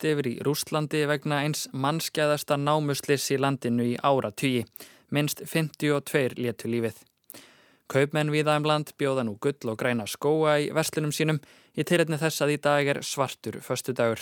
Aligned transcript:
fórst 0.00 0.08
yfir 0.08 0.28
í 0.30 0.40
Rústlandi 0.40 1.06
vegna 1.06 1.42
eins 1.44 1.68
mannskæðasta 1.72 2.56
námuslis 2.56 3.30
í 3.34 3.36
landinu 3.38 3.84
í 3.84 3.96
ára 4.00 4.30
tugi. 4.32 4.64
Minst 5.10 5.42
52 5.44 6.38
léttu 6.38 6.68
lífið. 6.68 6.96
Kaupmenn 7.88 8.30
viðaðum 8.32 8.64
land 8.64 8.94
bjóða 8.96 9.24
nú 9.26 9.36
gull 9.38 9.68
og 9.68 9.76
græna 9.76 10.06
skóa 10.06 10.60
í 10.60 10.70
verslunum 10.72 11.12
sínum 11.12 11.40
í 11.76 11.84
tilitni 11.84 12.16
þess 12.16 12.40
að 12.40 12.54
í 12.54 12.60
dag 12.62 12.86
er 12.86 13.02
svartur 13.02 13.60
förstu 13.60 13.92
dagur. 13.92 14.20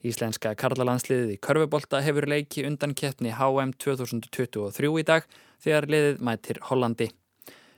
Íslenska 0.00 0.54
karlalandsliðið 0.54 1.34
í 1.34 1.40
Körfubolta 1.42 2.00
hefur 2.00 2.28
leiki 2.28 2.64
undan 2.64 2.94
keppni 2.94 3.34
HM 3.36 3.76
2023 3.76 4.92
í 4.96 5.04
dag 5.04 5.28
þegar 5.60 5.90
liðið 5.90 6.24
mætir 6.24 6.62
Hollandi. 6.70 7.10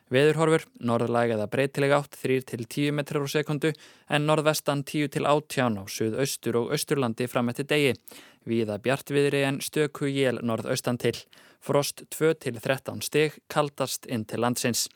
Veðurhorfur, 0.09 0.63
norðlæg 0.89 1.35
eða 1.35 1.47
breytileg 1.53 1.93
átt 1.93 2.15
3-10 2.17 2.95
metrar 2.97 3.27
á 3.27 3.29
sekundu 3.29 3.75
en 4.09 4.25
norðvestan 4.25 4.81
10-18 4.89 5.77
á 5.77 5.85
suðaustur 5.85 6.57
og 6.63 6.73
austurlandi 6.73 7.27
fram 7.29 7.53
eftir 7.53 7.69
degi. 7.69 7.91
Víða 8.49 8.79
bjartviðri 8.81 9.43
en 9.45 9.61
stöku 9.61 10.09
jél 10.09 10.41
norðaustan 10.41 10.97
til. 10.97 11.13
Frost 11.61 12.07
2-13 12.17 13.05
steg 13.05 13.37
kaldast 13.53 14.09
inn 14.09 14.25
til 14.25 14.41
landsins. 14.41 14.87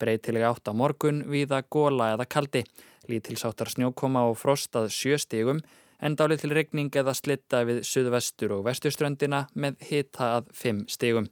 Breytileg 0.00 0.48
átt 0.48 0.64
á 0.64 0.72
morgun, 0.72 1.20
víða 1.28 1.60
góla 1.68 2.14
eða 2.16 2.24
kaldi. 2.24 2.64
Lítilsáttar 3.12 3.68
snjókoma 3.68 4.24
og 4.30 4.40
frost 4.40 4.72
að 4.78 4.88
7 4.88 5.20
stegum 5.20 5.60
en 6.00 6.16
dálið 6.16 6.46
til 6.46 6.56
regning 6.56 6.88
eða 6.96 7.12
slitta 7.12 7.66
við 7.68 7.84
suðvestur 7.84 8.56
og 8.56 8.64
vestuströndina 8.70 9.44
með 9.52 9.84
hita 9.90 10.38
að 10.38 10.52
5 10.64 10.84
stegum. 10.96 11.28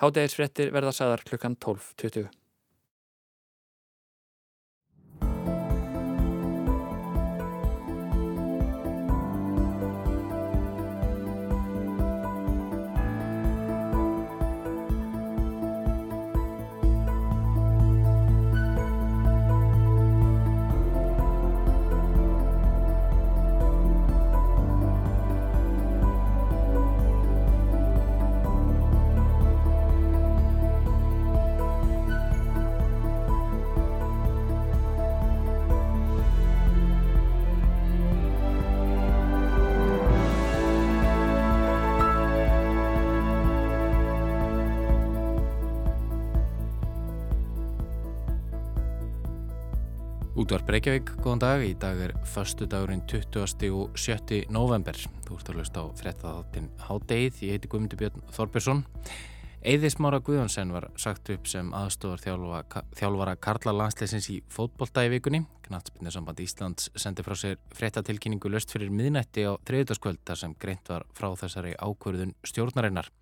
Hádegisfrettir 0.00 0.72
verða 0.72 0.96
sagðar 0.96 1.28
klukkan 1.28 1.60
12.20. 1.60 2.39
Útvar 50.50 50.64
Breykjavík, 50.66 51.10
góðan 51.22 51.40
dag. 51.44 51.60
Í 51.62 51.74
dag 51.78 52.00
er 52.02 52.12
förstu 52.26 52.66
dagurinn 52.66 53.04
20. 53.06 53.68
og 53.70 53.92
7. 53.94 54.48
november. 54.50 54.96
Þú 55.22 55.36
ert 55.36 55.50
að 55.52 55.58
hlusta 55.60 55.84
á 55.86 55.94
frettaðáttinn 56.00 56.66
Hádeið. 56.88 57.36
Ég 57.46 57.54
heiti 57.54 57.70
Guðmundur 57.70 58.00
Björn 58.00 58.24
Þorbjörnsson. 58.34 58.80
Eðismára 59.62 60.18
Guðjónsson 60.18 60.72
var 60.74 60.88
sagt 60.98 61.30
upp 61.30 61.46
sem 61.46 61.70
aðstofar 61.70 62.24
þjálfa, 62.24 62.82
þjálfara 62.98 63.36
Karla 63.46 63.76
landsleisins 63.78 64.26
í 64.34 64.40
fótbolta 64.50 65.06
í 65.06 65.14
vikunni. 65.14 65.44
Knatsbyrnarsamband 65.68 66.42
Íslands 66.42 66.90
sendi 66.98 67.22
frá 67.22 67.38
sér 67.38 67.54
frettatilkynningu 67.78 68.50
löst 68.50 68.74
fyrir 68.74 68.90
miðnætti 68.90 69.46
á 69.46 69.54
þriðdaskvöld 69.70 70.24
þar 70.26 70.42
sem 70.42 70.58
greint 70.58 70.90
var 70.90 71.06
frá 71.14 71.30
þessari 71.44 71.78
ákverðun 71.78 72.34
stjórnarinnar. 72.42 73.14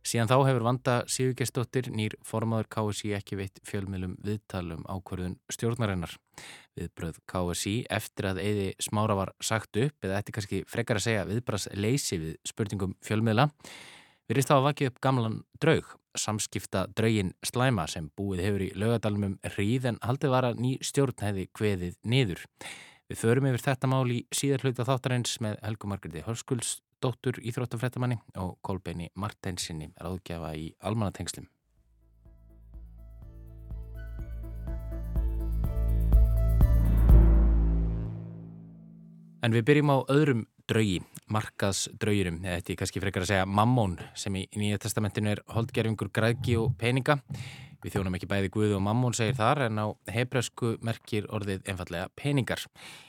Síðan 0.00 0.30
þá 0.30 0.36
hefur 0.48 0.64
Vanda 0.64 0.92
Sigurgestóttir 1.12 1.90
nýr 1.92 2.14
formadur 2.24 2.68
KSI 2.72 3.12
ekki 3.18 3.36
veitt 3.36 3.60
fjölmjölum 3.68 4.14
viðtalum 4.24 4.86
ákverðun 4.88 5.36
stjórnarinnar. 5.52 6.14
Viðbröð 6.80 7.20
KSI 7.28 7.76
eftir 7.92 8.30
að 8.30 8.42
eði 8.42 8.66
smára 8.82 9.16
var 9.18 9.34
sagt 9.44 9.76
upp, 9.76 9.96
eða 10.02 10.18
eftir 10.18 10.36
kannski 10.36 10.60
frekar 10.70 11.00
að 11.00 11.06
segja 11.06 11.28
viðbrast 11.28 11.72
leysi 11.76 12.18
við 12.22 12.36
spurningum 12.48 12.94
fjölmjöla, 13.04 13.50
virðist 14.30 14.50
þá 14.50 14.56
að 14.56 14.66
vakið 14.68 14.90
upp 14.90 15.00
gamlan 15.04 15.40
draug, 15.60 15.94
samskipta 16.18 16.86
draugin 16.96 17.34
slæma 17.46 17.86
sem 17.90 18.08
búið 18.18 18.44
hefur 18.46 18.64
í 18.66 18.70
lögadalumum 18.78 19.36
hríð 19.52 19.90
en 19.92 20.00
haldið 20.06 20.34
var 20.34 20.48
að 20.48 20.62
ný 20.64 20.72
stjórn 20.82 21.26
hefði 21.26 21.46
kveðið 21.54 21.98
niður. 22.02 22.46
Við 23.10 23.18
förum 23.18 23.50
yfir 23.50 23.66
þetta 23.66 23.90
mál 23.90 24.06
í 24.10 24.20
síðar 24.34 24.64
hluta 24.64 24.86
þáttarins 24.86 25.38
með 25.42 25.56
Helgu 25.66 25.90
Margreti 25.90 26.24
Hörskuls, 26.26 26.76
dóttur 27.02 27.40
Íþróttafrættamanni 27.42 28.20
og 28.38 28.58
Kolbeini 28.66 29.10
Martensinni, 29.18 29.90
ráðgjafa 29.98 30.54
í 30.56 30.70
almanatengslum. 30.78 31.48
En 39.40 39.54
við 39.56 39.64
byrjum 39.70 39.92
á 39.94 39.98
öðrum 40.12 40.44
draugi, 40.68 41.00
markaðsdraugirum, 41.32 42.42
eða 42.44 42.58
þetta 42.60 42.72
er 42.72 42.78
kannski 42.82 43.00
frekar 43.02 43.24
að 43.24 43.30
segja 43.32 43.48
mammón 43.48 43.96
sem 44.18 44.36
í 44.36 44.44
Nýja 44.60 44.78
testamentinu 44.84 45.32
er 45.32 45.40
holdgerfingur 45.54 46.10
græðki 46.14 46.58
og 46.60 46.74
peninga. 46.78 47.16
Við 47.80 47.94
þjónum 47.94 48.16
ekki 48.18 48.28
bæði 48.28 48.50
Guði 48.52 48.74
og 48.76 48.82
Mammón 48.84 49.14
segir 49.16 49.38
þar 49.38 49.62
en 49.64 49.80
á 49.80 49.86
hebræsku 50.12 50.74
merkir 50.84 51.24
orðið 51.32 51.64
einfallega 51.64 52.10
peningar. 52.12 52.60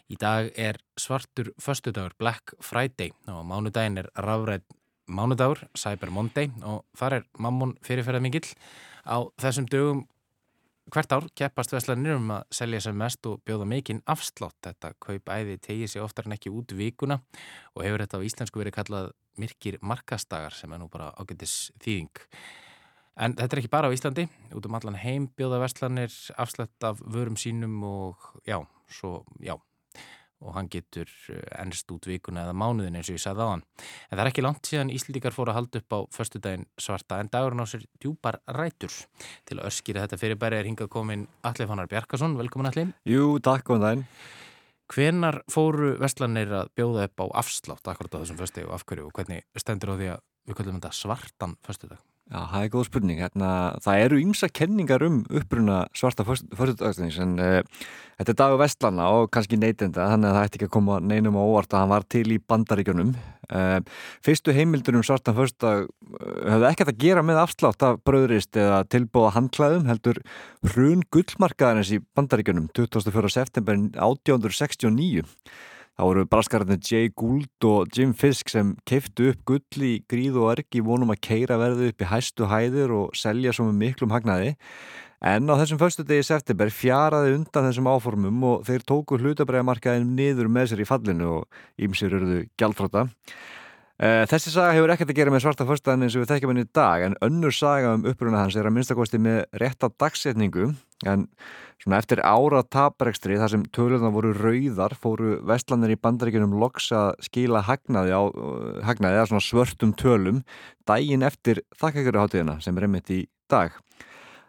Í 0.08 0.16
dag 0.16 0.48
er 0.56 0.80
svartur 0.96 1.52
föstudagur 1.60 2.16
Black 2.22 2.56
Friday 2.64 3.12
og 3.28 3.44
mánudaginn 3.50 4.00
er 4.00 4.08
rafræð 4.16 4.64
mánudagur, 5.12 5.66
Cyber 5.76 6.14
Monday 6.16 6.48
og 6.64 6.86
þar 6.96 7.18
er 7.20 7.28
Mammón 7.36 7.76
fyrirferðað 7.84 8.24
mikill. 8.30 8.48
Á 9.04 9.20
þessum 9.44 9.68
dögum 9.68 10.06
hvert 10.92 11.14
ár 11.14 11.28
keppast 11.38 11.74
veslanir 11.76 12.18
um 12.18 12.32
að 12.38 12.58
selja 12.58 12.82
sem 12.88 12.98
mest 12.98 13.26
og 13.30 13.42
bjóða 13.46 13.68
mikinn 13.70 14.02
afslátt. 14.10 14.58
Þetta 14.66 14.94
kaup 15.04 15.30
æði 15.30 15.60
tegið 15.62 15.94
sér 15.94 16.06
oftar 16.06 16.28
en 16.28 16.36
ekki 16.38 16.54
út 16.54 16.74
vikuna 16.76 17.22
og 17.76 17.86
hefur 17.86 18.04
þetta 18.04 18.22
á 18.22 18.26
íslensku 18.28 18.64
verið 18.64 18.78
kallað 18.80 19.12
myrkir 19.40 19.78
markastagar 19.86 20.56
sem 20.56 20.74
er 20.74 20.82
nú 20.82 20.90
bara 20.92 21.12
ágættis 21.20 21.72
þýðing. 21.84 22.26
En 23.22 23.36
þetta 23.38 23.56
er 23.56 23.62
ekki 23.62 23.72
bara 23.72 23.90
á 23.92 23.94
Íslandi, 23.94 24.24
út 24.56 24.66
um 24.66 24.76
allan 24.78 24.98
heim 24.98 25.28
bjóða 25.38 25.60
verslanir 25.62 26.14
afslætt 26.40 26.88
af 26.88 27.02
vörum 27.04 27.36
sínum 27.38 27.84
og 27.84 28.24
já, 28.48 28.58
svo, 28.90 29.26
já, 29.44 29.58
og 30.42 30.56
hann 30.56 30.70
getur 30.72 31.10
ennst 31.60 31.92
út 31.94 32.08
vikuna 32.10 32.46
eða 32.46 32.56
mánuðin 32.58 32.98
eins 33.00 33.10
og 33.12 33.18
ég 33.18 33.24
sagði 33.24 33.46
á 33.46 33.52
hann. 33.54 33.64
En 34.10 34.18
það 34.18 34.24
er 34.24 34.32
ekki 34.32 34.46
langt 34.46 34.70
síðan 34.70 34.94
Íslendikar 34.94 35.36
fóru 35.36 35.54
að 35.54 35.60
halda 35.60 35.82
upp 35.82 35.96
á 35.96 36.00
förstu 36.18 36.42
daginn 36.42 36.68
svarta 36.82 37.20
en 37.22 37.32
dagurinn 37.32 37.64
á 37.64 37.68
sér 37.70 37.86
djúpar 38.02 38.42
rætur. 38.58 38.94
Til 39.46 39.60
að 39.60 39.68
örskýra 39.70 40.06
þetta 40.06 40.22
fyrirbæri 40.22 40.60
er 40.60 40.70
hingað 40.70 40.92
komin 40.94 41.28
Alli 41.48 41.68
Fannar 41.70 41.90
Bjarkason, 41.92 42.38
velkomin 42.40 42.72
Alli. 42.72 42.88
Jú, 43.10 43.38
takk 43.44 43.68
góðan 43.70 43.86
daginn. 43.88 44.08
Hvenar 44.92 45.40
fóru 45.48 45.94
verslanir 46.02 46.52
að 46.52 46.74
bjóða 46.76 47.08
upp 47.08 47.24
á 47.24 47.26
afslátt 47.46 47.88
akkurat 47.88 48.20
á 48.20 48.22
þessum 48.26 48.42
förstu 48.42 48.66
og 48.68 48.76
afhverju 48.76 49.08
og 49.08 49.16
hvernig 49.16 49.46
stendur 49.56 49.96
á 49.96 50.00
því 50.00 50.14
að 50.18 50.26
við 50.50 50.58
kallum 50.58 50.82
þetta 50.82 50.98
svartan 50.98 51.60
förstu 51.64 51.94
dag? 51.94 52.11
Já, 52.32 52.46
það 52.48 52.62
er 52.64 52.70
góð 52.72 52.86
spurning. 52.88 53.20
Hérna, 53.20 53.48
það 53.84 54.02
eru 54.06 54.20
ymsa 54.22 54.48
kenningar 54.56 55.04
um 55.04 55.18
uppruna 55.28 55.82
svarta 55.98 56.24
fyrstutagsins 56.24 57.18
en 57.20 57.34
uh, 57.44 57.58
þetta 58.22 58.32
er 58.32 58.38
dagu 58.40 58.60
vestlana 58.62 59.10
og 59.18 59.28
kannski 59.36 59.60
neytenda 59.60 60.06
þannig 60.14 60.30
að 60.30 60.38
það 60.38 60.48
ætti 60.48 60.60
ekki 60.60 60.70
að 60.70 60.74
koma 60.78 61.00
neinum 61.04 61.36
á 61.36 61.44
óvart 61.44 61.76
að 61.76 61.82
hann 61.82 61.92
var 61.92 62.06
til 62.16 62.24
í 62.32 62.38
bandaríkjunum. 62.40 63.12
Uh, 63.52 63.82
fyrstu 64.24 64.56
heimildunum 64.56 65.04
svarta 65.04 65.34
fyrstutag 65.36 65.90
uh, 65.90 66.30
höfðu 66.54 66.70
ekkert 66.70 66.94
að 66.94 67.02
gera 67.04 67.26
með 67.28 67.42
afslátt 67.42 67.84
af 67.90 68.00
bröðrist 68.08 68.62
eða 68.64 68.80
tilbúða 68.88 69.34
handklæðum 69.36 69.92
heldur 69.92 70.22
hrun 70.72 71.04
gullmarkaðarins 71.12 71.92
í 71.98 72.00
bandaríkjunum 72.16 72.72
24. 72.78 73.34
september 73.36 73.76
1869. 74.00 75.28
Það 76.02 76.08
voru 76.10 76.22
braskararnir 76.26 76.80
Jay 76.82 77.10
Gould 77.14 77.66
og 77.70 77.92
Jim 77.94 78.16
Fisk 78.18 78.50
sem 78.50 78.72
keiftu 78.90 79.28
upp 79.30 79.44
gull 79.46 79.84
í 79.86 79.92
gríð 80.10 80.40
og 80.42 80.48
ergi 80.56 80.82
vonum 80.82 81.14
að 81.14 81.20
keira 81.28 81.60
verðu 81.62 81.92
upp 81.92 82.02
í 82.02 82.08
hæstu 82.10 82.48
hæðir 82.50 82.94
og 82.98 83.14
selja 83.14 83.54
svo 83.54 83.68
með 83.68 83.78
miklum 83.84 84.16
hagnaði. 84.16 84.56
En 85.22 85.46
á 85.46 85.54
þessum 85.62 85.78
förstu 85.78 86.02
degi 86.10 86.26
september 86.26 86.74
fjaraði 86.74 87.36
undan 87.36 87.68
þessum 87.68 87.92
áformum 87.94 88.42
og 88.50 88.66
þeir 88.66 88.88
tóku 88.90 89.22
hlutabræðamarkaðin 89.22 90.16
niður 90.18 90.50
með 90.50 90.72
sér 90.72 90.82
í 90.82 90.90
fallinu 90.90 91.30
og 91.36 91.62
ímsir 91.78 92.18
eruðu 92.18 92.48
gjaldfrota. 92.58 93.06
Þessi 94.02 94.50
saga 94.50 94.74
hefur 94.74 94.96
ekkert 94.96 95.14
að 95.14 95.20
gera 95.22 95.30
með 95.38 95.44
svarta 95.46 95.70
fyrstaðin 95.70 96.08
eins 96.08 96.18
og 96.18 96.24
við 96.24 96.32
þekkjum 96.34 96.56
henni 96.56 96.66
í 96.66 96.74
dag 96.74 97.04
en 97.06 97.22
önnur 97.22 97.54
saga 97.54 97.94
um 97.94 98.10
uppruna 98.10 98.42
hans 98.42 98.58
er 98.58 98.66
að 98.66 98.74
minnstakosti 98.74 99.22
með 99.22 99.44
rétta 99.62 99.94
dagsetningu 100.02 100.72
en 101.06 101.28
eftir 101.98 102.22
ára 102.22 102.62
taprekstri 102.64 103.40
þar 103.42 103.54
sem 103.54 103.64
töluðna 103.74 104.12
voru 104.14 104.34
rauðar 104.38 104.94
fóru 105.00 105.40
vestlandir 105.48 105.96
í 105.96 106.00
bandaríkunum 106.02 106.54
loks 106.62 106.92
að 106.94 107.16
skila 107.26 107.64
hagnaði 107.66 108.14
á 108.14 108.22
hagnaði 108.86 109.42
svörtum 109.42 109.96
tölum 109.98 110.44
daginn 110.86 111.26
eftir 111.26 111.64
þakkækjuraháttíðina 111.82 112.60
sem 112.62 112.78
er 112.78 112.88
einmitt 112.88 113.10
í 113.10 113.24
dag. 113.50 113.74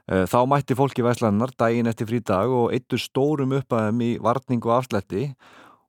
Þá 0.06 0.38
mætti 0.50 0.76
fólki 0.76 1.04
vestlandar 1.06 1.52
daginn 1.56 1.88
eftir 1.88 2.08
frí 2.10 2.20
dag 2.20 2.50
og 2.50 2.72
eittu 2.74 2.98
stórum 2.98 3.54
upp 3.56 3.72
aðeim 3.72 4.02
í 4.02 4.12
varning 4.20 4.64
og 4.66 4.80
afsletti 4.80 5.28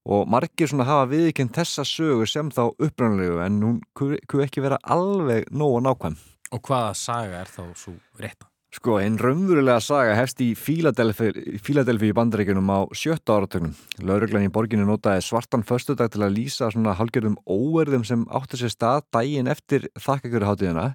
og 0.03 0.27
margir 0.29 0.69
svona 0.69 0.87
hafa 0.87 1.09
viðkjönd 1.11 1.55
þessa 1.55 1.85
sögu 1.87 2.27
sem 2.29 2.51
þá 2.53 2.65
upprannlegu 2.71 3.41
en 3.43 3.59
hún 3.63 3.81
kuð 3.97 4.45
ekki 4.45 4.63
vera 4.63 4.79
alveg 4.83 5.49
nóg 5.51 5.79
og 5.79 5.85
nákvæm. 5.89 6.17
Og 6.53 6.61
hvaða 6.67 6.95
saga 6.95 7.41
er 7.41 7.49
þá 7.49 7.63
svo 7.73 7.97
rétta? 8.21 8.52
Sko, 8.73 8.95
einn 8.97 9.19
raunverulega 9.21 9.77
saga 9.85 10.15
hefst 10.17 10.39
í 10.41 10.47
Fíladelfi 10.57 12.07
í 12.07 12.13
bandaríkunum 12.17 12.71
á 12.73 12.89
sjötta 12.97 13.35
áratögnum. 13.35 13.75
Lauruglan 14.01 14.47
í 14.47 14.49
borginu 14.49 14.87
notaði 14.87 15.21
svartan 15.21 15.61
förstudag 15.61 16.09
til 16.09 16.23
að 16.25 16.33
lýsa 16.39 16.71
svona 16.73 16.95
halgjörðum 16.97 17.35
óverðum 17.45 18.01
sem 18.09 18.23
áttu 18.33 18.57
sér 18.57 18.73
stað 18.73 19.03
dægin 19.13 19.51
eftir 19.53 19.85
þakkakurháttíðina. 20.01 20.87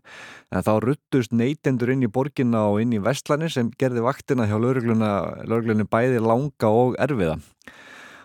En 0.50 0.66
þá 0.66 0.72
ruttust 0.82 1.30
neytendur 1.30 1.94
inn 1.94 2.02
í 2.02 2.10
borginna 2.10 2.64
og 2.72 2.80
inn 2.82 2.96
í 2.98 3.00
vestlanir 3.04 3.54
sem 3.54 3.70
gerði 3.78 4.02
vaktina 4.08 4.48
hjá 4.50 4.56
lauruglunni 4.58 5.86
bæði 5.86 6.19
langa 6.26 6.72
og 6.81 6.98
erfiða. 6.98 7.38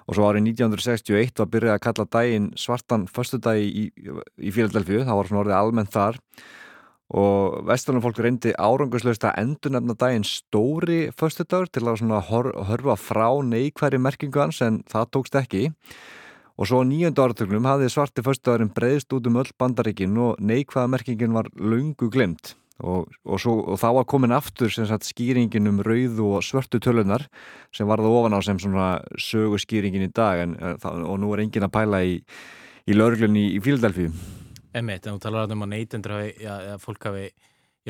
Og 0.10 0.18
svo 0.18 0.32
árið 0.32 0.50
1961 0.50 1.44
var 1.44 1.54
byrjað 1.54 1.78
að 1.78 1.86
kalla 1.86 2.10
dægin 2.18 2.50
svartan 2.58 3.06
förstudagi 3.06 3.70
í, 3.70 3.88
í 4.42 4.58
Fíladelfi, 4.58 5.04
það 5.06 5.22
var 5.22 5.30
svona 5.30 5.46
orðið 5.46 5.60
almennt 5.62 5.94
þar 5.94 6.22
og 7.14 7.62
vestunum 7.70 8.02
fólk 8.02 8.20
reyndi 8.26 8.56
áranguslaust 8.58 9.26
að 9.30 9.38
endur 9.44 9.76
nefna 9.76 9.96
daginn 10.02 10.26
stóri 10.26 11.12
föstudagur 11.14 11.70
til 11.70 11.86
að 11.86 12.02
hor 12.30 12.50
horfa 12.70 12.98
frá 12.98 13.30
neikværi 13.46 14.02
merkingu 14.02 14.42
hans 14.42 14.64
en 14.66 14.82
það 14.90 15.12
tókst 15.14 15.38
ekki. 15.38 15.70
Og 16.58 16.70
svo 16.70 16.84
nýjöndu 16.86 17.22
áratögnum 17.22 17.66
hafði 17.66 17.90
svarti 17.90 18.26
föstudagurinn 18.26 18.74
breyðst 18.74 19.14
út 19.14 19.30
um 19.30 19.40
öll 19.42 19.54
bandaríkin 19.58 20.18
og 20.22 20.42
neikvæða 20.42 20.90
merkingin 20.90 21.34
var 21.34 21.50
lungu 21.58 22.10
glimt 22.14 22.56
og, 22.82 23.10
og, 23.26 23.40
svo, 23.42 23.56
og 23.74 23.80
þá 23.82 23.88
var 23.98 24.08
komin 24.10 24.36
aftur 24.36 24.72
sagt, 24.74 25.06
skýringin 25.08 25.70
um 25.70 25.82
rauðu 25.86 26.34
og 26.38 26.46
svörtu 26.46 26.82
tölunar 26.82 27.28
sem 27.74 27.88
var 27.90 28.02
það 28.02 28.18
ofan 28.20 28.38
á 28.38 28.40
sem 28.42 28.60
sögu 28.60 29.62
skýringin 29.62 30.08
í 30.10 30.14
dag 30.14 30.46
en, 30.46 30.56
og 30.82 31.20
nú 31.22 31.34
er 31.34 31.46
engin 31.46 31.66
að 31.70 31.76
pæla 31.78 32.04
í, 32.06 32.16
í 32.90 32.98
lauruglunni 32.98 33.48
í, 33.48 33.54
í 33.58 33.62
Fíldelfíu 33.64 34.14
Emmett, 34.74 35.08
en 35.08 35.18
þú 35.18 35.24
talar 35.24 35.52
um 35.54 35.66
að 35.66 35.74
neytendur 35.76 36.16
hafi, 36.18 36.36
já, 36.42 36.54
fólk 36.82 37.10
hafi 37.10 37.28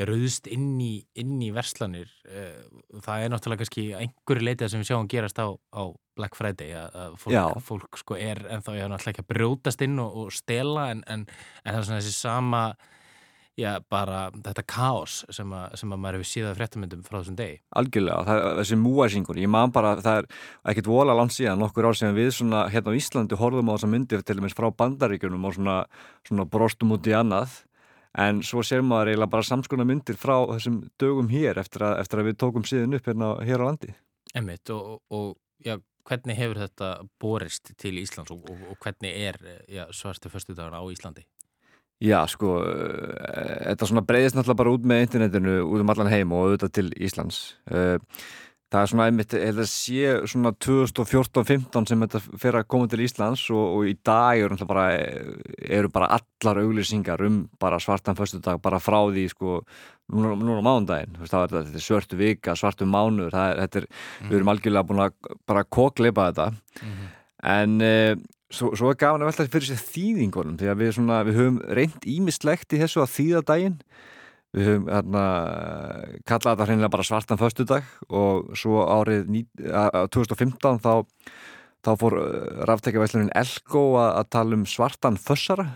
rauðst 0.02 0.48
inn 0.50 0.72
í, 0.82 0.94
inn 1.22 1.36
í 1.44 1.52
verslanir 1.54 2.08
eh, 2.26 2.64
það 3.04 3.24
er 3.24 3.30
náttúrulega 3.30 3.62
kannski 3.62 3.84
einhverju 3.94 4.46
leitið 4.48 4.72
sem 4.72 4.82
við 4.82 4.88
sjáum 4.88 5.10
gerast 5.10 5.38
á, 5.38 5.54
á 5.54 5.82
Black 6.18 6.34
Friday 6.38 6.74
að 6.78 7.14
fólk, 7.22 7.60
fólk 7.62 8.00
sko 8.00 8.18
er 8.18 8.42
en 8.50 8.64
þá 8.64 8.72
er 8.74 8.90
náttúrulega 8.90 9.12
ekki 9.14 9.22
að 9.22 9.30
brjótast 9.30 9.84
inn 9.86 10.00
og, 10.02 10.16
og 10.24 10.34
stela 10.34 10.88
en, 10.90 11.04
en, 11.06 11.22
en 11.62 11.70
það 11.70 11.78
er 11.78 11.86
svona 11.86 12.00
þessi 12.02 12.16
sama 12.16 12.64
já, 13.58 13.78
bara 13.90 14.28
þetta 14.34 14.64
káos 14.66 15.20
sem, 15.32 15.52
sem 15.78 15.92
að 15.94 16.00
maður 16.00 16.18
hefur 16.18 16.30
síðað 16.30 16.56
fréttamöndum 16.58 17.04
frá 17.06 17.18
þessum 17.20 17.36
degi. 17.38 17.58
Algjörlega, 17.78 18.24
það, 18.28 18.46
þessi 18.60 18.78
múæsingur, 18.80 19.40
ég 19.42 19.52
maður 19.52 19.74
bara, 19.76 19.92
það 20.04 20.20
er 20.20 20.28
ekkert 20.72 20.90
vola 20.90 21.16
langt 21.18 21.36
síðan, 21.36 21.60
nokkur 21.62 21.88
ár 21.88 21.98
síðan 21.98 22.18
við 22.18 22.32
svona 22.38 22.64
hérna 22.72 22.94
á 22.94 22.98
Íslandi 22.98 23.38
horfum 23.38 23.70
á 23.70 23.74
þessa 23.76 23.92
myndir 23.94 24.26
til 24.26 24.38
og 24.38 24.44
meins 24.46 24.58
frá 24.58 24.68
bandaríkunum 24.82 25.48
og 25.48 25.56
svona, 25.58 25.78
svona 26.26 26.48
brostum 26.50 26.96
út 26.96 27.08
í 27.10 27.16
annað, 27.16 27.56
en 28.26 28.42
svo 28.46 28.62
sér 28.66 28.84
maður 28.86 29.14
eiginlega 29.14 29.34
bara 29.36 29.48
samskona 29.50 29.86
myndir 29.88 30.18
frá 30.18 30.36
þessum 30.54 30.82
dögum 31.00 31.30
hér 31.32 31.62
eftir 31.62 31.86
að, 31.86 31.98
eftir 32.04 32.22
að 32.22 32.30
við 32.30 32.38
tókum 32.42 32.68
síðan 32.68 32.98
upp 32.98 33.10
hérna 33.10 33.34
hér 33.46 33.62
á 33.62 33.68
landi. 33.70 33.94
Emmitt, 34.34 34.70
og, 34.74 34.98
og 35.14 35.34
já, 35.62 35.78
hvernig 36.06 36.38
hefur 36.38 36.62
þetta 36.64 36.90
borist 37.22 37.70
til 37.80 37.96
Íslands 38.02 38.34
og, 38.34 38.42
og, 38.50 38.66
og 38.74 38.82
hvernig 38.82 39.14
er 39.14 39.38
svartu 39.94 40.30
förstudagarna 40.30 40.82
á 40.82 40.86
Íslandi? 40.90 41.26
Já, 42.02 42.18
sko, 42.28 42.56
uh, 42.60 43.12
þetta 43.70 43.90
svona 43.90 44.06
breyðist 44.06 44.38
náttúrulega 44.38 44.60
bara 44.62 44.72
út 44.74 44.88
með 44.88 45.04
internetinu 45.06 45.60
út 45.62 45.84
um 45.84 45.92
allan 45.94 46.10
heim 46.12 46.32
og 46.34 46.48
auðvitað 46.48 46.72
til 46.78 46.88
Íslands. 47.06 47.38
Uh, 47.70 48.00
það 48.74 48.80
er 48.80 48.90
svona 48.90 49.06
einmitt, 49.08 49.34
þetta 49.38 49.66
sé 49.70 50.14
svona 50.30 50.52
2014-15 50.64 51.88
sem 51.90 52.04
þetta 52.04 52.20
fer 52.42 52.58
að 52.58 52.68
koma 52.74 52.90
til 52.90 53.04
Íslands 53.04 53.44
og, 53.54 53.64
og 53.78 53.88
í 53.90 53.94
dag 54.06 54.42
eru 54.42 54.68
bara, 54.68 54.86
eru 55.78 55.90
bara 55.94 56.10
allar 56.18 56.62
auglýsingar 56.64 57.22
um 57.28 57.44
bara 57.62 57.78
svartan 57.82 58.18
föstudag, 58.18 58.58
bara 58.64 58.82
frá 58.82 58.98
því, 59.06 59.28
sko, 59.30 59.60
núna, 60.12 60.34
núna 60.34 60.60
á 60.60 60.66
mánudaginn. 60.66 61.18
Þetta 61.22 61.62
er 61.62 61.82
svörtu 61.84 62.18
vika, 62.20 62.56
svartu 62.58 62.88
mánuður, 62.90 63.34
það 63.36 63.52
er, 63.52 63.64
þetta 63.64 63.82
er, 63.82 63.90
mm. 63.94 64.30
við 64.30 64.38
erum 64.40 64.54
algjörlega 64.54 64.88
búin 64.90 65.04
að 65.06 65.34
bara 65.46 65.66
kokleipa 65.78 66.30
þetta. 66.30 66.50
Mm 66.82 66.94
-hmm. 66.94 67.12
En 67.54 67.80
uh, 67.84 68.24
Svo, 68.54 68.70
svo 68.78 68.90
er 68.92 68.98
gafan 69.00 69.24
að 69.24 69.32
velta 69.32 69.46
fyrir 69.50 69.70
sér 69.72 69.80
þýðingunum 69.82 70.58
því 70.60 70.68
að 70.70 70.82
við, 70.82 70.90
svona, 70.98 71.22
við 71.26 71.38
höfum 71.40 71.62
reynd 71.74 72.06
ímislegt 72.06 72.74
í 72.76 72.82
þessu 72.82 73.02
að 73.02 73.14
þýða 73.16 73.46
daginn 73.50 73.78
við 74.54 74.68
höfum 74.70 74.90
hérna, 74.92 75.22
kallað 76.28 76.52
þetta 76.52 76.68
hreinlega 76.68 76.92
bara 76.94 77.06
svartan 77.08 77.40
föstudag 77.40 77.88
og 78.06 78.52
svo 78.58 78.84
árið 78.86 79.40
2015 80.14 80.82
þá, 80.84 80.92
þá 81.84 81.90
fór 82.02 82.18
ráftækjavæslunin 82.70 83.32
Elko 83.34 83.88
að, 83.98 84.12
að 84.20 84.28
tala 84.36 84.60
um 84.60 84.68
svartan 84.68 85.18
fössara. 85.20 85.72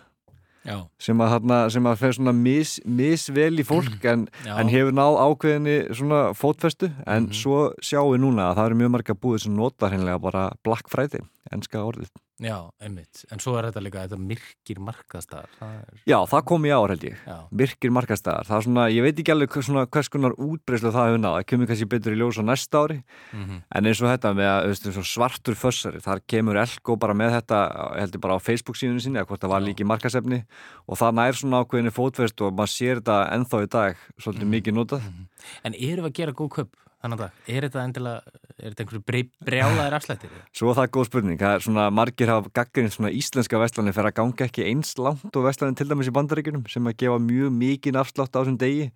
Já. 0.69 0.83
sem 1.01 1.17
að, 1.23 1.31
hérna, 1.33 1.59
sem 1.73 1.87
að 1.87 2.01
fer 2.03 2.11
svona 2.13 2.33
mis, 2.37 2.75
misvel 2.85 3.63
í 3.63 3.65
fólk 3.65 4.03
en, 4.11 4.27
en 4.53 4.69
hefur 4.69 4.93
náð 4.93 5.17
ákveðinni 5.23 5.77
svona 5.97 6.19
fótfestu. 6.37 6.91
En 7.07 7.25
mm 7.25 7.29
-hmm. 7.31 7.39
svo 7.41 7.61
sjáum 7.81 8.13
við 8.13 8.25
núna 8.27 8.51
að 8.51 8.59
það 8.59 8.67
eru 8.67 8.81
mjög 8.83 8.95
marga 8.99 9.21
búið 9.23 9.43
sem 9.47 9.57
nota 9.57 9.89
hreinlega 9.89 10.19
bara 10.21 10.51
Black 10.67 10.91
Friday, 10.93 11.25
ennska 11.55 11.81
orðið 11.81 12.11
Já, 12.39 12.71
einmitt, 12.79 13.25
en 13.35 13.41
svo 13.43 13.57
er 13.59 13.67
þetta 13.67 13.81
líka 13.83 14.03
þetta 14.05 14.17
myrkir 14.23 14.79
markastæðar 14.87 15.55
er... 15.67 16.03
Já, 16.07 16.17
það 16.31 16.45
kom 16.47 16.67
í 16.69 16.71
ár 16.71 16.93
held 16.93 17.07
ég, 17.09 17.17
Já. 17.27 17.37
myrkir 17.51 17.91
markastæðar 17.97 18.47
það 18.47 18.59
er 18.59 18.67
svona, 18.69 18.85
ég 18.95 19.07
veit 19.07 19.19
ekki 19.19 19.35
alveg 19.35 19.57
svona, 19.59 19.83
hvers 19.91 20.11
konar 20.15 20.37
útbreyslu 20.39 20.93
það 20.95 21.09
hefur 21.11 21.23
náða, 21.25 21.41
það 21.41 21.49
kemur 21.51 21.71
kannski 21.73 21.89
betur 21.91 22.15
í 22.15 22.21
ljós 22.21 22.39
á 22.39 22.45
næsta 22.47 22.85
ári, 22.85 23.01
mm 23.03 23.43
-hmm. 23.43 23.61
en 23.75 23.91
eins 23.91 24.03
og 24.05 24.11
þetta 24.13 24.35
með 24.39 24.55
veist, 24.71 24.89
svartur 25.11 25.59
fössari, 25.59 26.05
þar 26.07 26.23
kemur 26.31 26.63
Elko 26.63 26.97
bara 26.97 27.19
með 27.19 27.35
þetta, 27.41 27.59
heldur 27.99 28.23
bara 28.23 28.39
á 28.39 28.47
Facebook 28.47 28.79
síðunni 28.79 29.03
sinni, 29.03 29.19
að 29.19 29.27
hvort 29.27 29.43
það 29.43 29.55
var 29.57 29.67
líki 29.67 29.85
markasefni 29.85 30.45
og 30.87 30.95
það 30.95 31.15
nær 31.19 31.35
svona 31.35 31.65
ákveðinni 31.65 31.91
fótfest 31.91 32.39
og 32.41 32.55
maður 32.55 32.71
sér 32.71 33.03
þetta 33.03 33.35
ennþá 33.35 33.63
í 33.67 33.67
dag 33.67 33.97
svolítið 34.15 34.47
mm 34.47 34.47
-hmm. 34.47 34.55
mikið 34.55 34.75
notað 34.75 35.03
-hmm. 35.03 35.27
En 35.65 35.75
eru 35.75 36.03
við 36.03 36.11
að 36.11 36.15
gera 36.15 36.33
góð 36.33 36.51
köp? 36.55 36.77
Þannig 37.03 37.23
að 37.25 37.53
er 37.55 37.67
þetta 37.67 37.83
endilega, 37.85 38.39
er 38.59 38.73
þetta 38.73 38.85
einhverju 38.85 39.23
brjálaðir 39.47 39.97
afslættir? 39.99 40.35
Svo 40.57 40.75
það 40.75 40.85
er 40.85 40.93
góð 40.97 41.09
spurning, 41.09 41.41
það 41.41 41.55
er 41.55 41.65
svona 41.67 41.87
margir 41.95 42.33
hafa 42.33 42.53
gaggarinn 42.59 42.95
svona 42.95 43.13
íslenska 43.15 43.61
vestlani 43.63 43.95
fyrir 43.97 44.11
að 44.11 44.19
ganga 44.19 44.49
ekki 44.49 44.67
eins 44.67 44.95
langt 44.99 45.39
og 45.39 45.47
vestlanin 45.47 45.79
til 45.79 45.89
dæmis 45.91 46.11
í 46.11 46.15
bandaríkunum 46.19 46.67
sem 46.71 46.91
að 46.91 46.99
gefa 47.05 47.23
mjög 47.23 47.55
mikið 47.61 48.01
afslátt 48.03 48.35
á 48.35 48.41
þessum 48.41 48.59
degi. 48.61 48.91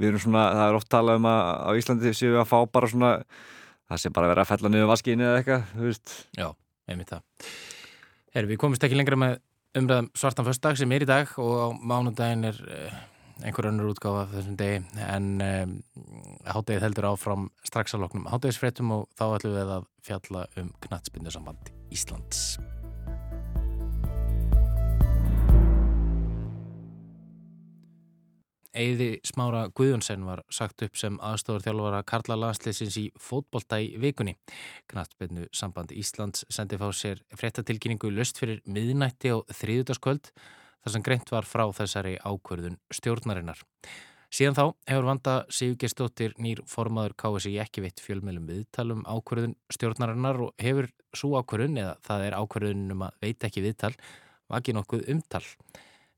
Við 0.00 0.10
erum 0.10 0.24
svona, 0.24 0.48
það 0.56 0.66
er 0.66 0.80
oft 0.80 0.90
talað 0.90 1.20
um 1.20 1.30
að 1.30 1.40
á 1.54 1.70
Íslandi 1.78 2.14
séum 2.16 2.34
við 2.34 2.42
að 2.42 2.50
fá 2.50 2.58
bara 2.74 2.90
svona, 2.90 3.10
það 3.92 4.00
sé 4.02 4.10
bara 4.16 4.26
að 4.26 4.32
vera 4.32 4.44
að 4.44 4.50
fella 4.50 4.72
niður 4.72 4.90
vaskinu 4.90 5.28
eða 5.28 5.42
eitthvað. 5.42 6.14
Já, 6.34 6.48
einmitt 6.90 7.12
það. 7.12 7.50
Herru, 8.34 8.50
við 8.50 8.58
komumst 8.64 8.86
ekki 8.88 8.98
lengra 8.98 9.20
með 9.20 9.36
umræðum 9.78 10.08
svartan 10.18 10.46
fyrstdag 10.48 10.78
sem 10.80 10.94
er 10.94 11.04
í 11.04 11.08
dag 11.08 11.30
og 11.42 11.54
á 11.54 11.66
mánundagin 11.78 12.48
er 12.50 12.58
eh, 12.66 12.96
einhver 13.42 13.70
önnur 13.70 13.90
útgáfa 13.94 14.28
þessum 14.34 14.58
degi 14.60 14.82
en 15.08 15.28
um, 15.42 15.74
háttegið 16.46 16.86
heldur 16.86 17.10
áfram 17.10 17.48
strax 17.66 17.96
að 17.96 18.06
loknum 18.06 18.30
háttegisfréttum 18.30 18.94
og 18.94 19.08
þá 19.18 19.26
ætlum 19.26 19.58
við 19.58 19.74
að 19.80 19.90
fjalla 20.04 20.46
um 20.60 20.70
knatsbyndarsamband 20.86 21.74
Íslands. 21.94 22.46
Eiði 28.74 29.20
Smára 29.22 29.68
Guðjónsson 29.70 30.24
var 30.26 30.40
sagt 30.50 30.82
upp 30.82 30.96
sem 30.98 31.14
aðstofur 31.22 31.62
þjálfara 31.62 32.00
Karla 32.10 32.36
Landsleisins 32.40 32.96
í 32.98 33.04
fótbolta 33.22 33.78
í 33.78 33.92
vikunni. 34.02 34.34
Knatsbyndu 34.90 35.46
samband 35.54 35.94
Íslands 35.94 36.42
sendi 36.50 36.78
fá 36.80 36.88
sér 36.90 37.22
fréttatilkynningu 37.38 38.10
löst 38.10 38.40
fyrir 38.42 38.64
miðnætti 38.66 39.30
og 39.36 39.46
þriðutaskvöld 39.60 40.32
þar 40.84 40.94
sem 40.94 41.04
greint 41.04 41.30
var 41.32 41.48
frá 41.48 41.64
þessari 41.72 42.18
ákverðun 42.20 42.76
stjórnarinnar. 42.92 43.62
Síðan 44.34 44.56
þá 44.56 44.64
hefur 44.90 45.06
Vanda 45.06 45.34
Sigurgestóttir 45.52 46.32
nýr 46.42 46.64
formaður 46.66 47.14
KSI 47.22 47.52
ekki 47.62 47.84
veitt 47.84 48.02
fjölmjölum 48.02 48.48
viðtalum 48.50 49.04
ákverðun 49.06 49.54
stjórnarinnar 49.72 50.40
og 50.42 50.56
hefur 50.58 50.88
svo 51.14 51.36
ákverðun, 51.38 51.78
eða 51.78 51.92
það 52.02 52.24
er 52.26 52.36
ákverðun 52.40 52.96
um 52.96 53.04
að 53.06 53.20
veit 53.22 53.46
ekki 53.46 53.62
viðtal, 53.62 53.92
vakið 54.50 54.76
nokkuð 54.80 55.04
umtal. 55.14 55.44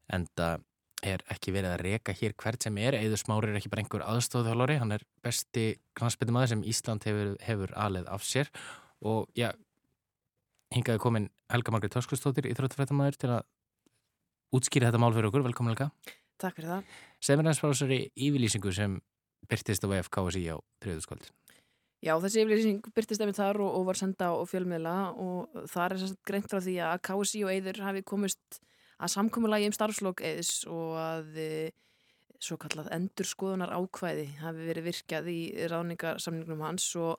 En 0.08 0.24
það 0.32 0.64
er 1.04 1.22
ekki 1.34 1.52
verið 1.52 1.74
að 1.74 1.84
reka 1.84 2.14
hér 2.16 2.34
hvert 2.40 2.64
sem 2.64 2.78
er, 2.80 2.96
eða 2.96 3.20
smári 3.20 3.52
er 3.52 3.60
ekki 3.60 3.70
bara 3.74 3.84
einhver 3.84 4.06
aðstofðhjálfari, 4.06 4.78
hann 4.80 4.96
er 4.96 5.04
besti 5.24 5.66
knastbyttumæður 5.98 6.54
sem 6.54 6.64
Ísland 6.72 7.04
hefur, 7.06 7.34
hefur 7.44 7.74
aðleð 7.76 8.08
af 8.16 8.24
sér 8.24 8.50
og 9.04 9.28
já, 9.36 9.50
hingaði 10.72 11.02
komin 11.04 11.28
Helga 11.52 11.74
Margreit 11.74 11.92
Törskustóttir 11.94 12.48
í 12.48 12.56
þrjóttafrættamæður 12.56 13.20
til 13.20 13.32
að 13.36 13.44
útskýra 14.54 14.90
þetta 14.90 15.00
mál 15.02 15.14
fyrir 15.14 15.30
okkur. 15.30 15.44
Velkomin 15.46 15.74
Helga. 15.74 15.90
Takk 16.40 16.58
fyrir 16.58 16.72
það. 16.74 16.94
Þessari 17.24 18.00
yfirlýsingu 18.14 18.72
sem 18.74 18.98
byrtist 19.48 19.84
á 19.84 19.88
VFKSI 19.90 20.44
á 20.52 20.56
triðuskvöld. 20.82 21.30
Já, 22.04 22.12
þessi 22.22 22.42
yfirlýsing 22.42 22.90
byrtist 22.94 23.22
eftir 23.24 23.38
þar 23.38 23.62
og, 23.64 23.78
og 23.78 23.86
var 23.88 23.98
senda 23.98 24.28
á 24.30 24.42
fjölmiðla 24.46 24.96
og 25.16 25.62
það 25.72 25.86
er 25.86 26.02
sérst 26.02 26.20
greint 26.28 26.50
frá 26.50 26.60
því 26.60 26.76
að 26.84 27.00
KSI 27.08 27.42
og 27.46 27.52
Eður 27.54 27.80
hafi 27.86 28.02
komist 28.06 28.60
að 28.96 29.12
samkommulagi 29.16 29.70
um 29.70 29.76
starfslokk 29.76 30.22
Eðis 30.24 30.52
og 30.70 30.92
að 31.00 31.40
e, 31.40 31.48
svo 32.40 32.58
kallað 32.60 32.92
endur 32.96 33.28
skoðunar 33.28 33.72
ákvæði 33.72 34.28
hafi 34.42 34.68
verið 34.68 34.90
virkjað 34.90 35.32
í 35.32 35.40
ráningarsamningnum 35.72 36.62
hans 36.68 36.90
og 37.00 37.16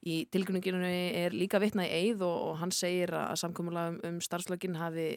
Í 0.00 0.22
tilkynninginu 0.32 0.80
er 0.88 1.34
líka 1.36 1.58
vitnað 1.60 1.90
í 1.90 2.06
eið 2.06 2.22
og, 2.24 2.36
og 2.48 2.54
hann 2.62 2.70
segir 2.72 3.10
að 3.12 3.34
samkomulega 3.42 3.92
um, 3.92 3.98
um 4.08 4.20
starfslögin 4.24 4.78
hafi 4.80 5.10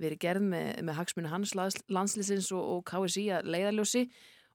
verið 0.00 0.22
gerð 0.24 0.46
með, 0.52 0.68
með 0.88 0.98
hagsmunni 0.98 1.32
hans 1.32 1.54
landslýsins 1.56 2.50
og, 2.56 2.62
og 2.76 2.84
KSI 2.88 3.26
að 3.36 3.50
leiðarljósi 3.54 4.04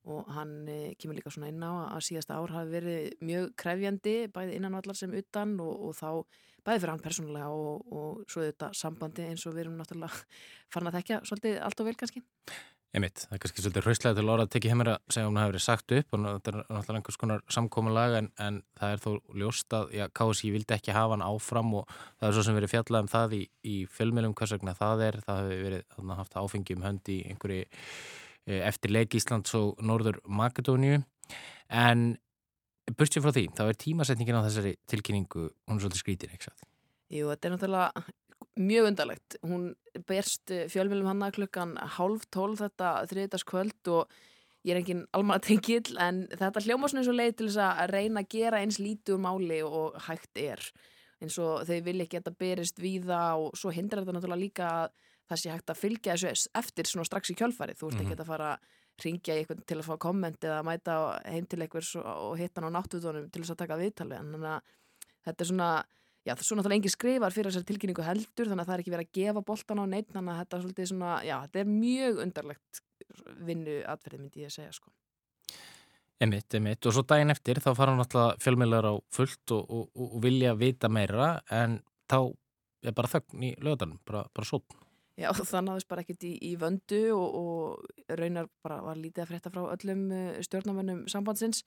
og 0.05 0.27
hann 0.35 0.67
e, 0.69 0.79
kemur 1.01 1.17
líka 1.17 1.31
svona 1.33 1.49
inn 1.49 1.63
á 1.65 1.89
að 1.95 2.03
síðasta 2.09 2.37
ár 2.37 2.53
hafi 2.53 2.73
verið 2.75 3.15
mjög 3.25 3.47
krefjandi 3.57 4.15
bæði 4.33 4.59
innanvallar 4.59 4.97
sem 4.97 5.13
utan 5.17 5.55
og, 5.63 5.73
og 5.89 5.97
þá 5.97 6.09
bæði 6.65 6.81
fyrir 6.81 6.93
hann 6.93 7.03
persónulega 7.05 7.49
og, 7.53 7.89
og 7.89 8.21
svo 8.29 8.45
þetta 8.45 8.71
sambandi 8.77 9.25
eins 9.29 9.45
og 9.45 9.55
við 9.55 9.65
erum 9.65 9.79
náttúrulega 9.79 10.21
farin 10.73 10.91
að 10.91 10.99
þekka 10.99 11.21
svolítið 11.29 11.59
allt 11.65 11.81
og 11.81 11.89
vel 11.89 11.97
kannski. 12.01 12.23
Einmitt, 12.95 13.25
það 13.25 13.35
er 13.35 13.39
kannski 13.43 13.63
svolítið 13.63 13.85
hrauslega 13.89 14.15
til 14.15 14.29
orða 14.31 14.43
að 14.45 14.51
tekja 14.53 14.71
heimir 14.71 14.89
að 14.93 15.01
segja 15.11 15.27
hún 15.27 15.37
hafi 15.39 15.51
verið 15.51 15.63
sagt 15.65 15.93
upp 15.97 16.13
og 16.15 16.21
þetta 16.25 16.51
er 16.51 16.57
náttúrulega 16.61 16.99
einhvers 17.01 17.17
konar 17.19 17.41
samkómulag 17.51 18.15
en, 18.21 18.29
en 18.45 18.59
það 18.79 18.93
er 18.93 19.01
þó 19.03 19.09
ljóst 19.41 19.75
að 19.75 19.91
já, 19.97 20.03
KSI 20.15 20.51
vildi 20.53 20.75
ekki 20.77 20.95
hafa 20.95 21.17
hann 21.17 21.25
áfram 21.25 21.73
og 21.81 21.91
það 21.91 22.27
er 22.29 22.37
svo 22.37 22.45
sem 22.47 22.55
verið 22.55 22.71
fjallað 22.71 23.03
um 23.03 23.11
það 23.11 23.35
í, 23.35 23.41
í 23.67 23.75
fjölmjölum 23.97 24.35
hvers 24.39 24.55
vegna 24.55 24.75
það 24.79 25.03
er, 25.09 25.19
það 25.27 25.41
hefur 25.43 25.65
verið 25.67 25.83
þarna, 25.97 26.19
haft 26.21 26.39
áfengi 26.39 26.77
um 26.77 26.87
hönd 26.87 27.11
í 27.11 27.17
einhverju 27.33 27.65
e, 27.67 28.61
eftir 28.61 28.95
leik 28.95 29.19
Íslands 29.19 29.57
og 29.59 29.83
Norður 29.83 30.21
Makedóniu 30.23 31.01
en 31.67 32.05
börstjum 32.95 33.27
frá 33.27 33.35
því, 33.35 33.49
þá 33.59 33.65
er 33.67 33.81
tímasetningin 33.81 34.39
á 34.39 34.45
þessari 34.47 34.77
tilkynningu, 34.87 35.49
hún 35.67 35.81
er 35.81 35.83
svolítið 35.83 36.05
skrítin, 36.05 36.37
ekki 36.37 36.47
satt? 36.47 36.69
Jú, 37.11 37.27
þetta 37.33 37.49
er 37.49 37.57
náttúrulega 37.57 38.05
mjög 38.55 38.89
undarlegt. 38.91 39.37
Hún 39.43 39.73
berst 40.07 40.51
eh, 40.51 40.67
fjölmjölum 40.71 41.09
hanna 41.09 41.31
klukkan 41.35 41.75
hálf 41.97 42.25
tólf 42.33 42.61
þetta 42.63 42.91
þriðdaskvöld 43.11 43.91
og 43.93 44.11
ég 44.65 44.73
er 44.73 44.81
engin 44.81 45.05
almanna 45.15 45.43
tengill 45.43 45.97
en 46.01 46.25
þetta 46.31 46.63
hljóma 46.65 46.89
svona 46.89 47.03
eins 47.03 47.11
og 47.11 47.19
leið 47.19 47.33
til 47.39 47.49
þess 47.49 47.63
að 47.65 47.91
reyna 47.93 48.23
að 48.23 48.29
gera 48.35 48.61
eins 48.63 48.79
lítið 48.81 49.17
úr 49.17 49.25
máli 49.25 49.59
og 49.65 49.99
hægt 50.07 50.41
er. 50.41 50.63
Eins 51.23 51.37
og 51.41 51.65
þau 51.67 51.75
vilja 51.85 52.07
ekki 52.07 52.19
að 52.19 52.23
þetta 52.23 52.39
berist 52.43 52.79
víða 52.81 53.19
og 53.39 53.59
svo 53.59 53.73
hindrar 53.75 54.03
þetta 54.03 54.17
náttúrulega 54.17 54.43
líka 54.43 54.71
að 54.71 54.95
það 55.25 55.41
sé 55.41 55.51
hægt 55.53 55.71
að 55.71 55.81
fylgja 55.81 56.15
þessu 56.15 56.49
eftir 56.61 56.89
svona 56.89 57.07
strax 57.07 57.31
í 57.31 57.37
kjölfarið. 57.39 57.79
Þú 57.79 57.91
ert 57.91 58.01
ekki 58.01 58.11
mhm. 58.11 58.23
að 58.23 58.31
fara 58.33 58.49
að 58.55 58.73
ringja 59.03 59.35
í 59.35 59.41
eitthvað 59.41 59.63
til 59.67 59.77
að 59.81 59.87
fá 59.89 59.95
komment 59.99 60.45
eða 60.47 60.63
mæta 60.63 60.95
heim 61.27 61.47
til 61.51 61.59
einhvers 61.65 61.91
og 61.99 62.35
hitta 62.39 62.61
hann 62.61 62.71
á 62.71 62.75
náttúðunum 62.77 63.27
til 63.27 63.43
þess 63.43 63.55
að 63.55 63.61
taka 63.63 63.75
að 63.75 64.61
þetta 65.25 65.41
er 65.41 65.49
svona 65.49 65.69
já, 66.25 66.33
það 66.33 66.41
er 66.41 66.47
svo 66.47 66.57
náttúrulega 66.57 66.81
engi 66.81 66.93
skrifar 66.93 67.35
fyrir 67.35 67.51
þessar 67.51 67.67
tilkynningu 67.69 68.05
heldur 68.05 68.49
þannig 68.49 68.63
að 68.63 68.69
það 68.69 68.75
er 68.75 68.83
ekki 68.83 68.93
verið 68.95 69.07
að 69.07 69.17
gefa 69.19 69.43
boltan 69.49 69.81
á 69.81 69.85
neitt 69.91 70.11
þannig 70.11 70.33
að 70.33 70.39
þetta 70.41 70.57
er 70.57 70.63
svolítið 70.65 70.91
svona, 70.91 71.15
já, 71.25 71.35
þetta 71.45 71.61
er 71.61 71.71
mjög 71.71 72.21
undarlegt 72.25 72.81
vinnu 73.45 73.75
atverði 73.93 74.21
myndi 74.21 74.45
ég 74.45 74.51
að 74.51 74.55
segja 74.57 74.75
sko. 74.75 74.93
Emitt, 76.25 76.55
emitt 76.55 76.87
og 76.87 76.95
svo 76.95 77.03
daginn 77.03 77.33
eftir 77.33 77.59
þá 77.59 77.73
fara 77.75 77.93
náttúrulega 77.97 78.39
fjölmjölar 78.41 78.87
á 78.87 78.93
fullt 79.13 79.51
og, 79.51 79.67
og, 79.67 79.85
og 79.99 80.17
vilja 80.23 80.55
vita 80.55 80.89
meira 80.89 81.35
en 81.51 81.81
þá 82.09 82.19
er 82.85 82.95
bara 82.95 83.11
þögn 83.11 83.43
í 83.43 83.51
löðanum, 83.65 83.99
bara, 84.07 84.23
bara 84.33 84.47
sótn. 84.47 84.79
Já, 85.19 85.29
það 85.51 85.67
náðist 85.67 85.89
bara 85.91 86.03
ekkert 86.05 86.23
í, 86.27 86.33
í 86.43 86.53
vöndu 86.59 87.01
og, 87.15 87.35
og 87.39 88.15
raunar 88.19 88.49
bara 88.63 88.81
var 88.83 88.99
lítið 88.99 89.25
að 89.25 89.29
frétta 89.33 89.51
frá 89.51 89.65
öllum 89.73 90.07
eh, 90.11 90.39
stjórnamönnum 90.47 91.05
sambandsins 91.11 91.63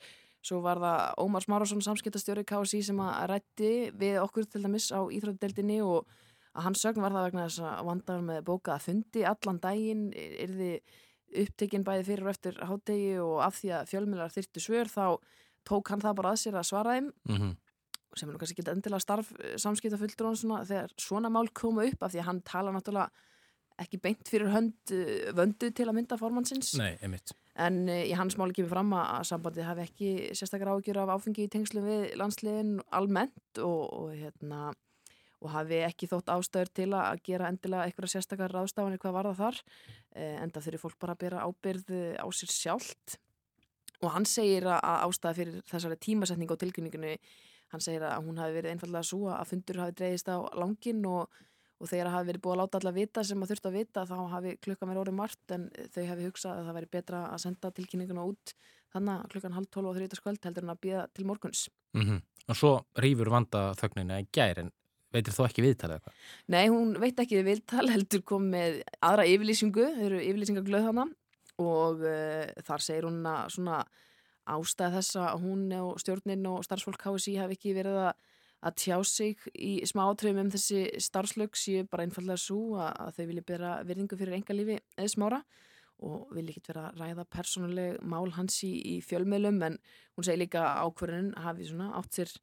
Svo 0.46 0.60
var 0.62 0.78
það 0.78 1.00
Ómar 1.24 1.44
Smárasson, 1.44 1.82
samskiptastjóri 1.82 2.44
KSI 2.46 2.82
sem 2.86 3.00
að 3.02 3.26
rætti 3.32 3.72
við 3.98 4.20
okkur 4.22 4.46
til 4.46 4.62
dæmis 4.62 4.92
á 4.94 5.02
Íþrótdeldinni 5.02 5.80
og 5.82 6.06
að 6.54 6.68
hans 6.68 6.82
sögn 6.84 7.02
var 7.02 7.14
það 7.14 7.26
vegna 7.28 7.46
þess 7.48 7.64
að 7.66 7.84
vandar 7.88 8.24
með 8.24 8.40
bóka 8.46 8.74
að 8.74 8.86
fundi 8.86 9.24
allan 9.28 9.60
daginn 9.62 10.08
er 10.16 10.54
þið 10.54 10.96
upptekinn 11.42 11.84
bæði 11.84 12.06
fyrir 12.06 12.26
og 12.26 12.32
eftir 12.32 12.60
hátegi 12.64 13.16
og 13.20 13.40
af 13.44 13.58
því 13.58 13.72
að 13.76 13.90
fjölmjölar 13.92 14.32
þyrtu 14.32 14.62
svör 14.64 14.90
þá 14.92 15.04
tók 15.68 15.90
hann 15.92 16.04
það 16.04 16.20
bara 16.20 16.32
að 16.32 16.42
sér 16.42 16.56
að 16.56 16.68
svara 16.70 16.94
þeim 16.96 17.10
mm 17.10 17.36
-hmm. 17.36 17.56
sem 18.16 18.28
er 18.28 18.32
nú 18.32 18.38
kannski 18.40 18.62
ekki 18.62 18.70
endilega 18.72 19.04
starf 19.04 19.32
eh, 19.38 19.56
samskiptafulltur 19.56 20.30
þegar 20.70 20.94
svona 20.96 21.28
mál 21.28 21.48
koma 21.52 21.84
upp 21.84 22.02
af 22.02 22.12
því 22.12 22.20
að 22.20 22.28
hann 22.30 22.40
tala 22.42 22.72
náttúrulega 22.72 23.10
ekki 23.78 24.00
beint 24.02 24.30
fyrir 24.30 24.50
hönd 24.52 24.94
eh, 24.94 25.28
vöndu 25.36 25.70
til 25.70 25.86
að 25.88 25.96
mynda 26.00 26.18
formansins 26.20 26.74
Nei, 26.80 26.96
einmitt 27.02 27.34
En 27.58 27.86
uh, 27.90 28.02
í 28.06 28.14
hans 28.16 28.36
máli 28.38 28.54
kemur 28.56 28.70
fram 28.70 28.92
að 28.94 29.24
sambandið 29.32 29.66
hafi 29.66 29.84
ekki 29.84 30.10
sérstaklega 30.38 30.76
ágjur 30.76 31.00
af 31.02 31.14
áfengi 31.16 31.46
í 31.48 31.52
tengslu 31.52 31.82
við 31.82 32.04
landsliðin 32.20 32.76
almennt 32.94 33.62
og, 33.64 33.80
og, 33.98 34.12
hérna, 34.14 34.68
og 35.42 35.52
hafi 35.56 35.80
ekki 35.88 36.08
þótt 36.10 36.30
ástæður 36.36 36.70
til 36.78 36.88
að 36.94 37.24
gera 37.26 37.50
endilega 37.50 37.88
eitthvað 37.88 38.12
sérstaklega 38.14 38.52
ráðstafanir 38.54 39.02
hvað 39.02 39.16
var 39.18 39.30
það 39.30 39.42
þar. 39.42 39.60
Uh, 40.14 40.36
enda 40.44 40.62
þurfi 40.68 40.82
fólk 40.84 41.00
bara 41.02 41.16
að 41.16 41.24
bera 41.24 41.48
ábyrð 41.48 41.92
á 42.22 42.26
sér 42.30 42.54
sjálft. 42.54 43.18
Og 43.98 44.12
hann 44.14 44.28
segir 44.30 44.68
að 44.70 45.02
ástæða 45.08 45.36
fyrir 45.40 45.62
þessari 45.66 45.98
tímasetning 45.98 46.54
og 46.54 46.60
tilkynningunni, 46.62 47.16
hann 47.72 47.82
segir 47.82 48.06
að 48.06 48.28
hún 48.28 48.38
hafi 48.38 48.54
verið 48.54 48.76
einfallega 48.76 49.08
svo 49.10 49.32
að 49.34 49.48
fundur 49.50 49.82
hafi 49.82 49.98
dreyðist 49.98 50.30
á 50.30 50.38
langin 50.54 51.02
og 51.10 51.40
og 51.78 51.90
þegar 51.90 52.08
það 52.08 52.16
hafi 52.16 52.28
verið 52.28 52.42
búið 52.44 52.54
að 52.54 52.60
láta 52.62 52.80
alla 52.80 52.92
vita 52.96 53.24
sem 53.24 53.38
maður 53.38 53.52
þurfti 53.52 53.70
að 53.70 53.76
vita 53.78 54.04
þá 54.08 54.16
hafi 54.32 54.54
klukkan 54.64 54.90
verið 54.90 55.02
orðið 55.02 55.18
margt 55.18 55.54
en 55.54 55.68
þau 55.94 56.02
hafi 56.08 56.26
hugsað 56.26 56.54
að 56.54 56.66
það 56.68 56.78
væri 56.78 56.90
betra 56.96 57.20
að 57.28 57.42
senda 57.44 57.70
tilkynninguna 57.76 58.24
út 58.26 58.54
þannig 58.94 59.14
að 59.14 59.30
klukkan 59.34 59.56
halv 59.58 59.70
tólf 59.70 59.90
og 59.92 59.98
þrjótaskvöld 59.98 60.48
heldur 60.48 60.66
hann 60.66 60.74
að 60.74 60.82
býða 60.86 61.04
til 61.14 61.28
morguns 61.28 61.68
mm 61.94 62.02
-hmm. 62.02 62.20
Og 62.48 62.56
svo 62.56 62.72
rýfur 62.96 63.28
vanda 63.28 63.74
þögnina 63.76 64.20
í 64.22 64.26
gær 64.32 64.58
en 64.58 64.70
veitir 65.12 65.34
þú 65.34 65.44
ekki 65.46 65.62
viðtal 65.62 65.90
eða 65.90 66.00
hvað? 66.00 66.14
Nei, 66.48 66.68
hún 66.68 66.94
veit 67.00 67.20
ekki 67.20 67.42
viðtal 67.44 67.88
heldur 67.90 68.22
kom 68.22 68.50
með 68.50 68.82
aðra 69.00 69.26
yfirlýsingu 69.28 69.84
þau 69.96 70.04
eru 70.04 70.20
yfirlýsingaglöð 70.20 70.88
hana 70.88 71.06
og 71.58 72.02
uh, 72.02 72.46
þar 72.64 72.84
segir 72.84 73.04
hún 73.04 73.26
að 73.26 73.52
svona 73.56 73.84
ástæð 74.48 74.96
þess 74.96 75.16
að 75.20 75.40
hún 75.44 75.72
og 75.72 76.00
stjórnin 76.00 76.46
og 76.48 76.64
starfsfólk 76.64 77.00
KSI 77.02 77.36
hafi 77.36 77.58
ekki 77.58 77.74
verið 77.76 78.00
að 78.08 78.12
að 78.64 78.76
tjá 78.82 78.96
sig 79.06 79.48
í 79.54 79.72
smá 79.86 80.04
átrefum 80.08 80.42
um 80.42 80.52
þessi 80.52 80.84
starfslög 81.02 81.56
séu 81.58 81.86
bara 81.90 82.06
einfallega 82.06 82.40
svo 82.42 82.78
að, 82.82 83.12
þau 83.16 83.26
vilja 83.30 83.46
bera 83.46 83.72
virðingu 83.86 84.18
fyrir 84.18 84.38
enga 84.38 84.56
lífi 84.56 84.78
eða 84.96 85.12
smára 85.14 85.42
og 86.06 86.30
vilja 86.34 86.54
ekki 86.54 86.70
vera 86.70 86.88
að 86.88 87.02
ræða 87.02 87.26
persónuleg 87.34 88.00
mál 88.06 88.30
hans 88.36 88.60
í, 88.66 88.72
í 88.96 88.96
fjölmiðlum 89.02 89.62
en 89.66 89.78
hún 90.16 90.26
segi 90.26 90.42
líka 90.42 90.64
ákverðin 90.84 91.32
hafi 91.42 91.68
svona 91.70 91.90
átt 91.98 92.18
sér 92.18 92.34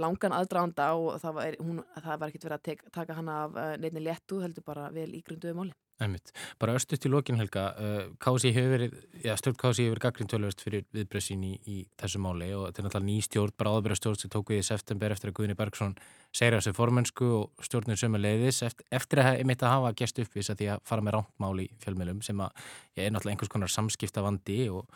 langan 0.00 0.34
aðdraðanda 0.36 0.88
og 0.96 1.20
það 1.20 1.36
var, 1.36 1.56
hún, 1.60 1.80
það 1.98 2.20
var 2.20 2.30
ekkert 2.30 2.46
verið 2.48 2.58
að 2.58 2.66
tek, 2.68 2.84
taka 2.92 3.16
hana 3.18 3.38
af 3.44 3.56
uh, 3.56 3.72
neittni 3.80 4.04
léttu 4.04 4.40
heldur 4.40 4.64
bara 4.64 4.88
vel 4.94 5.10
ígrunduðu 5.18 5.56
máli 5.58 5.76
Einmitt. 6.02 6.32
Bara 6.60 6.74
östut 6.78 7.04
í 7.06 7.10
lokin 7.10 7.38
Helga, 7.40 7.64
uh, 7.78 8.00
Kási 8.22 8.50
hefur 8.54 8.74
verið, 8.74 8.96
já 9.22 9.36
stjórn 9.38 9.58
Kási 9.60 9.86
hefur 9.86 9.94
verið 9.96 10.04
gaggrind 10.06 10.32
tölvöst 10.32 10.64
fyrir 10.64 10.84
viðbröðsín 10.96 11.44
í, 11.46 11.52
í 11.68 11.76
þessu 12.00 12.20
máli 12.22 12.50
og 12.56 12.66
þetta 12.68 12.82
er 12.82 12.88
náttúrulega 12.88 13.08
ný 13.08 13.16
stjórn, 13.26 13.54
bara 13.58 13.72
áðurberða 13.76 14.00
stjórn 14.00 14.20
sem 14.22 14.32
tók 14.32 14.52
við 14.52 14.62
í 14.62 14.66
september 14.66 15.14
eftir 15.14 15.30
að 15.30 15.36
Guðni 15.38 15.56
Bergson 15.58 15.96
segja 16.34 16.58
þessu 16.58 16.74
formönsku 16.76 17.30
og 17.38 17.64
stjórnir 17.66 18.00
sömu 18.00 18.20
leiðis 18.20 18.62
eftir, 18.66 18.86
eftir 18.90 19.22
að 19.22 19.40
einmitt 19.40 19.64
að 19.64 19.74
hafa 19.76 19.94
gæst 20.02 20.20
upp 20.22 20.36
þess 20.36 20.52
að 20.52 20.62
því 20.62 20.70
að 20.74 20.84
fara 20.90 21.06
með 21.06 21.18
rántmáli 21.18 21.66
í 21.68 21.80
fjölmjölum 21.84 22.22
sem 22.26 22.44
að 22.44 22.62
ég 22.98 23.06
er 23.06 23.14
náttúrulega 23.14 23.36
einhvers 23.36 23.52
konar 23.52 23.72
samskipta 23.72 24.24
vandi 24.24 24.58
og, 24.72 24.88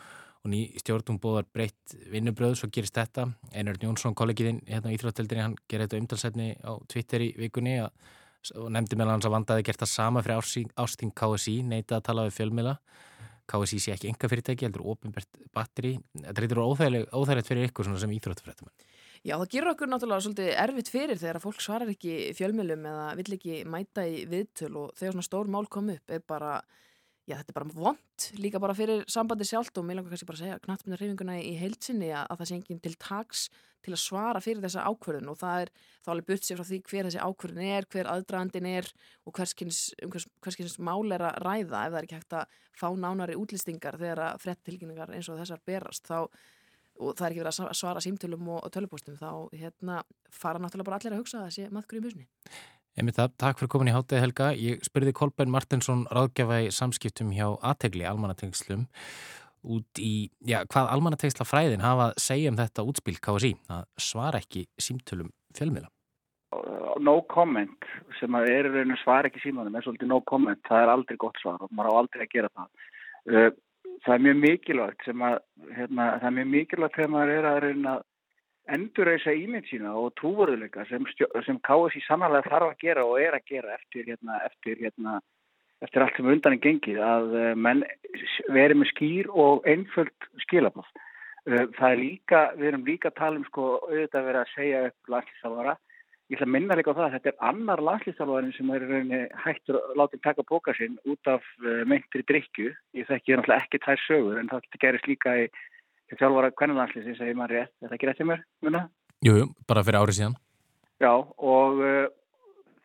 og 0.43 0.51
ný 0.53 0.61
stjórnum 0.81 1.21
bóðar 1.23 1.47
breytt 1.53 1.97
vinnubröð 2.11 2.57
svo 2.59 2.71
gerist 2.73 2.97
þetta. 2.97 3.29
Einar 3.53 3.79
Jónsson, 3.81 4.17
kollegiðinn 4.17 4.63
hérna 4.67 4.93
í 4.93 4.97
Íþrótteldinni, 4.97 5.45
hann 5.45 5.57
gerir 5.69 5.87
þetta 5.87 6.01
umtalsetni 6.01 6.53
á 6.65 6.73
Twitter 6.89 7.25
í 7.25 7.33
vikunni 7.37 7.77
að 7.85 7.93
og 8.55 8.71
nefndi 8.73 8.97
meðal 8.99 9.17
hans 9.17 9.27
að 9.27 9.35
vandaði 9.35 9.67
gert 9.67 9.83
það 9.83 9.93
sama 9.93 10.23
fyrir 10.25 10.71
ásting 10.77 11.13
KSI, 11.17 11.59
neita 11.67 11.99
að 11.99 12.07
tala 12.09 12.27
við 12.27 12.37
fjölmila 12.39 12.77
KSI 13.47 13.79
sé 13.79 13.93
ekki 13.95 14.11
enga 14.11 14.29
fyrirtæki, 14.31 14.67
heldur 14.67 14.85
ofinbært 14.91 15.39
batteri 15.55 15.95
þetta 16.19 16.43
reytur 16.43 16.63
óþægilegt 16.67 17.47
fyrir 17.47 17.69
ykkur 17.69 17.87
sem 17.87 18.15
íþróttafrættum 18.17 18.71
Já, 19.25 19.35
það 19.35 19.49
gerur 19.51 19.73
okkur 19.73 19.89
náttúrulega 19.91 20.23
svolítið 20.23 20.49
erfitt 20.61 20.89
fyrir 20.91 21.19
þegar 21.19 21.39
fólk 21.43 21.61
svarar 21.63 21.89
ekki 21.91 22.17
fjölmilum 22.37 22.83
eða 22.87 23.07
vill 23.17 23.33
ekki 23.37 23.61
mæta 23.67 24.05
í 24.07 24.21
viðtöl 24.29 24.73
og 24.83 24.91
þegar 24.99 25.15
svona 25.15 25.27
stór 25.27 25.49
mál 25.51 25.65
kom 25.71 25.89
upp 25.93 26.13
er 26.13 26.21
bara 26.27 26.59
já 27.27 27.35
þetta 27.35 27.51
er 27.51 27.57
bara 27.57 27.75
vond 27.75 28.27
líka 28.39 28.59
bara 28.63 28.75
fyrir 28.77 29.03
sambandi 29.11 29.47
sjálft 29.47 29.77
og 29.79 29.85
mér 29.85 29.99
langar 29.99 30.13
kannski 30.13 30.27
bara 30.29 30.39
að 30.39 30.45
segja 30.45 30.59
knallmynda 30.63 30.99
hreyfinguna 30.99 31.39
í 31.43 31.55
heilsinni 31.59 32.11
að, 32.13 32.27
að 32.31 32.41
það 32.41 32.49
sé 32.49 32.57
enginn 32.57 32.83
til 32.85 32.93
taks 33.03 33.47
til 33.85 33.93
að 33.93 34.01
svara 34.01 34.41
fyrir 34.43 34.63
þessa 34.63 34.85
ákverðin 34.87 35.31
og 35.31 35.39
það 35.39 35.63
er 35.63 35.71
þá 36.03 36.11
alveg 36.13 36.29
butt 36.31 36.47
sér 36.47 36.59
frá 36.59 36.67
því 36.67 36.79
hver 36.89 37.07
þessi 37.07 37.23
ákverðin 37.23 37.71
er, 37.77 37.87
hver 37.93 38.09
aðdragandin 38.11 38.69
er 38.71 38.89
og 39.27 39.35
hverskins, 39.37 39.81
um 40.03 40.13
hvers, 40.13 40.27
hverskins 40.43 40.77
mál 40.83 41.15
er 41.15 41.23
að 41.29 41.41
ræða 41.45 41.83
ef 41.83 41.93
það 41.93 41.99
er 41.99 42.07
ekki 42.07 42.19
hægt 42.19 42.37
að 42.39 42.59
fá 42.77 42.87
nánari 42.95 43.37
útlistingar 43.39 43.99
þegar 43.99 44.23
að 44.29 44.45
frettilginningar 44.45 45.13
eins 45.15 45.29
og 45.31 45.39
þessar 45.41 45.63
berast 45.67 46.07
þá 46.07 46.19
og 46.97 47.13
það 47.13 47.27
er 47.27 47.33
ekki 47.35 47.43
verið 47.43 47.61
að 47.67 47.77
svara 47.77 48.01
símtölum 48.03 48.49
og, 48.55 48.65
tölupóstum 48.73 49.19
þá 49.19 49.29
hérna, 49.53 50.01
fara 50.33 50.61
náttúrulega 50.61 50.89
bara 50.89 50.99
allir 50.99 51.13
að 51.13 51.21
hugsa 51.21 51.41
að 51.41 51.45
það 51.45 51.55
sé 51.57 51.69
maðgur 51.75 51.99
í 51.99 52.03
musni. 52.07 52.27
Emið 52.97 53.19
það, 53.19 53.33
takk 53.37 53.59
fyrir 53.59 53.69
komin 53.69 53.89
í 53.91 53.93
hátegi 53.93 54.21
Helga. 54.23 54.45
Ég 54.57 54.79
spurði 54.85 55.11
Kolbein 55.13 55.51
Martinsson 55.53 56.07
ráðgjafa 56.09 56.63
í 56.65 56.71
samskiptum 56.73 57.29
hjá 57.35 57.51
Ategli, 57.69 58.07
almanatengslum, 58.09 58.87
út 59.69 60.01
í, 60.01 60.31
já, 60.49 60.63
hvað 60.65 60.89
almanatengsla 60.95 61.45
fræðin 61.45 61.85
hafa 61.85 62.07
að 62.07 62.23
segja 62.23 62.49
um 62.49 62.57
þetta 62.57 62.87
útspil 62.89 63.13
KSI, 63.21 63.53
að 63.75 63.85
svara 64.01 64.41
ekki 64.41 64.65
símtölum 64.81 65.29
fjölmila? 65.53 65.91
No 67.05 67.19
comment, 67.29 67.85
sem 68.17 68.33
að 68.33 68.49
er 68.55 68.71
raun 68.73 68.95
og 68.95 69.01
svara 69.03 69.29
ekki 69.29 69.43
símanum, 69.43 69.77
er 69.77 69.85
svolítið 69.85 70.09
no 70.09 70.23
comment, 70.25 70.63
það 70.65 70.87
er 70.87 70.93
aldrei 70.95 71.21
gott 71.21 71.37
svar 71.43 71.61
og 71.61 71.69
maður 71.69 71.93
á 71.93 71.99
aldrei 72.01 72.25
að 72.25 72.33
gera 72.33 72.53
það. 72.57 72.91
Uh, 73.29 73.49
það 74.07 74.15
er 74.15 74.25
mjög 74.25 74.41
mikilvægt 74.47 75.05
sem 75.05 75.27
að, 75.29 75.37
hérna, 75.69 76.09
það 76.17 76.29
er 76.31 76.37
mjög 76.39 76.53
mikilvægt 76.55 76.97
þegar 76.97 77.13
maður 77.13 77.35
er 77.35 77.51
að 77.51 77.63
reyna 77.67 77.97
endurreysa 78.73 79.33
ímynd 79.35 79.67
sína 79.69 79.93
og 79.97 80.13
trúverðuleika 80.19 80.85
sem, 80.89 81.05
sem 81.45 81.59
KSI 81.65 82.03
sannlega 82.05 82.49
þarf 82.49 82.73
að 82.73 82.83
gera 82.83 83.05
og 83.07 83.19
er 83.21 83.37
að 83.37 83.49
gera 83.49 83.75
eftir, 83.77 84.05
hérna, 84.09 84.39
eftir, 84.47 84.77
hérna, 84.81 85.17
eftir 85.85 86.03
allt 86.03 86.19
sem 86.19 86.29
undan 86.33 86.57
er 86.57 86.63
gengið 86.63 87.01
að 87.03 87.35
uh, 87.35 87.49
menn 87.55 87.83
veri 88.53 88.77
með 88.77 88.91
skýr 88.93 89.31
og 89.31 89.67
einföld 89.69 90.29
skilabóð. 90.45 90.89
Uh, 91.47 91.65
það 91.77 91.89
er 91.89 92.01
líka, 92.01 92.43
við 92.59 92.71
erum 92.71 92.87
líka 92.87 93.11
að 93.11 93.19
tala 93.21 93.41
um 93.41 93.45
sko 93.47 93.69
auðvitað 93.87 94.21
að 94.21 94.31
vera 94.31 94.43
að 94.43 94.55
segja 94.55 94.83
upp 94.91 95.13
landslýstafara. 95.15 95.77
Ég 96.27 96.35
ætla 96.35 96.47
að 96.49 96.55
minna 96.57 96.75
líka 96.75 96.91
á 96.91 96.97
það 96.97 97.05
að 97.05 97.13
þetta 97.15 97.31
er 97.31 97.47
annar 97.49 97.81
landslýstafarin 97.87 98.55
sem 98.57 98.75
er 98.75 98.87
hættur 99.45 99.79
að 99.79 99.95
láta 100.01 100.19
taka 100.27 100.43
póka 100.43 100.75
sinn 100.75 100.99
út 101.07 101.31
af 101.31 101.45
uh, 101.63 101.81
meintri 101.87 102.25
drikju. 102.27 102.75
Ég 102.99 103.07
þekki 103.07 103.37
náttúrulega 103.37 103.63
ekki 103.63 103.83
tær 103.85 104.05
sögur 104.09 104.41
en 104.41 104.51
það 104.51 104.65
getur 104.67 104.83
gerist 104.83 105.07
líka 105.07 105.39
í 105.45 105.47
þjálfvara 106.15 106.53
kvennarlandslýsi 106.55 107.17
segir 107.17 107.37
maður 107.37 107.57
rétt, 107.57 107.73
er 107.81 107.89
það 107.89 107.97
ekki 107.97 108.09
rétt 108.09 108.21
í 108.23 108.27
mér? 108.29 108.43
Muna? 108.65 108.83
Jú, 109.25 109.49
bara 109.67 109.83
fyrir 109.83 109.99
árið 110.01 110.19
síðan 110.19 110.37
Já, 110.97 111.11
og 111.13 111.81
uh, 111.83 112.05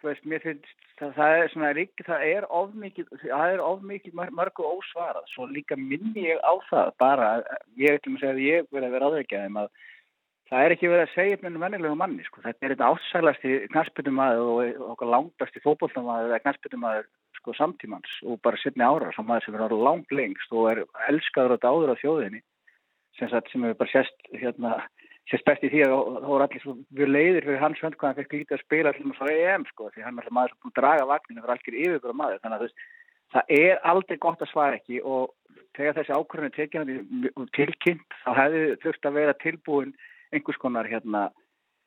þú 0.01 0.11
veist, 0.11 0.27
mér 0.29 0.43
finnst 0.45 0.75
það, 0.99 1.15
það 1.17 1.37
er 1.37 1.53
svona 1.53 1.71
rík, 1.79 2.05
það 2.07 2.27
er 2.29 2.49
ofmikið 2.61 3.15
það 3.23 3.55
er 3.55 3.65
ofmikið 3.69 4.21
mörgu 4.39 4.69
ósvarað 4.69 5.31
svo 5.33 5.47
líka 5.51 5.79
minni 5.79 6.27
ég 6.27 6.43
á 6.43 6.53
það 6.69 6.93
bara, 7.03 7.31
ég 7.81 7.99
ætlum 7.99 8.19
að 8.19 8.25
segja 8.25 8.35
að 8.37 8.45
ég 8.47 8.69
verði 8.75 8.91
að 8.91 8.97
vera 8.97 9.11
aðveikjaðum 9.11 9.59
að 9.63 9.73
það 10.53 10.67
er 10.67 10.75
ekki 10.75 10.93
verið 10.93 11.07
að 11.07 11.15
segja 11.15 11.41
með 11.43 11.59
vennilegu 11.65 11.99
manni, 12.03 12.25
sko, 12.29 12.43
þetta 12.45 12.67
er 12.67 12.75
þetta 12.75 12.93
ásælasti 12.93 13.59
knarspytumæður 13.73 14.51
og 14.53 14.87
okkar 14.93 15.13
langtasti 15.15 15.65
fókbóltamæður 15.65 16.33
eða 16.33 16.43
knarspytumæður 16.45 17.11
sko 17.43 17.55
samtímans 17.59 18.19
og 18.29 18.41
bara 18.45 18.61
setni 18.61 18.85
ára 18.87 19.11
sem 19.17 19.27
maður 19.27 19.47
sem 19.47 19.57
er 19.59 19.77
langt 19.87 20.13
lengst 20.15 20.53
og 20.55 20.69
er 20.71 20.83
elskaður 21.09 21.57
og 21.57 21.63
dáður 21.65 21.95
á 21.97 22.01
þjóðinni 22.03 22.43
sem, 23.19 23.29
sagt, 23.29 23.51
sem 23.53 23.65
hefur 23.67 23.81
bara 23.83 23.93
sérst 23.93 24.31
hérna, 24.33 24.73
sérst 25.31 25.47
best 25.49 25.67
í 25.67 25.71
því 25.73 25.85
að 25.87 25.93
það 25.93 26.27
voru 26.31 26.47
allir 26.47 26.65
svo 26.65 26.75
við 26.99 27.13
leiðir 27.13 27.47
fyrir 27.47 27.63
hans 27.63 27.83
hönd 27.85 27.99
hvað 27.99 28.11
hann 28.11 28.19
fekk 28.21 28.35
lítið 28.39 28.57
að 28.57 28.65
spila 28.65 28.93
allir 28.93 29.09
með 29.09 29.21
svo 29.21 29.37
EM 29.37 29.69
sko 29.71 29.91
því 29.93 30.07
hann 30.07 30.17
er 30.19 30.25
alltaf 30.25 30.37
maður 30.39 30.55
sem 30.55 30.63
búið 30.63 30.73
að 30.73 30.81
draga 30.81 31.11
vagninu 31.13 31.45
fyrir 31.45 31.55
allir 31.57 31.79
yfirbúra 31.83 32.19
maður 32.23 32.43
þannig 32.43 32.57
að 32.57 32.65
veist, 32.67 32.83
það 33.33 33.55
er 33.59 33.85
aldrei 33.93 34.19
gott 34.25 34.43
að 34.43 34.53
svara 34.53 34.81
ekki 34.81 34.99
og 35.03 35.31
þegar 35.77 35.97
þessi 35.99 36.17
ákvörðinu 36.17 36.57
tekið 36.57 37.47
tilkynnt 37.57 38.19
þá 38.25 38.31
hefði 38.41 38.65
þurft 38.83 39.09
að 39.09 39.17
vera 39.21 39.39
tilbúin 39.45 39.95
einhvers 40.33 40.61
konar 40.61 40.89
hérna, 40.89 41.23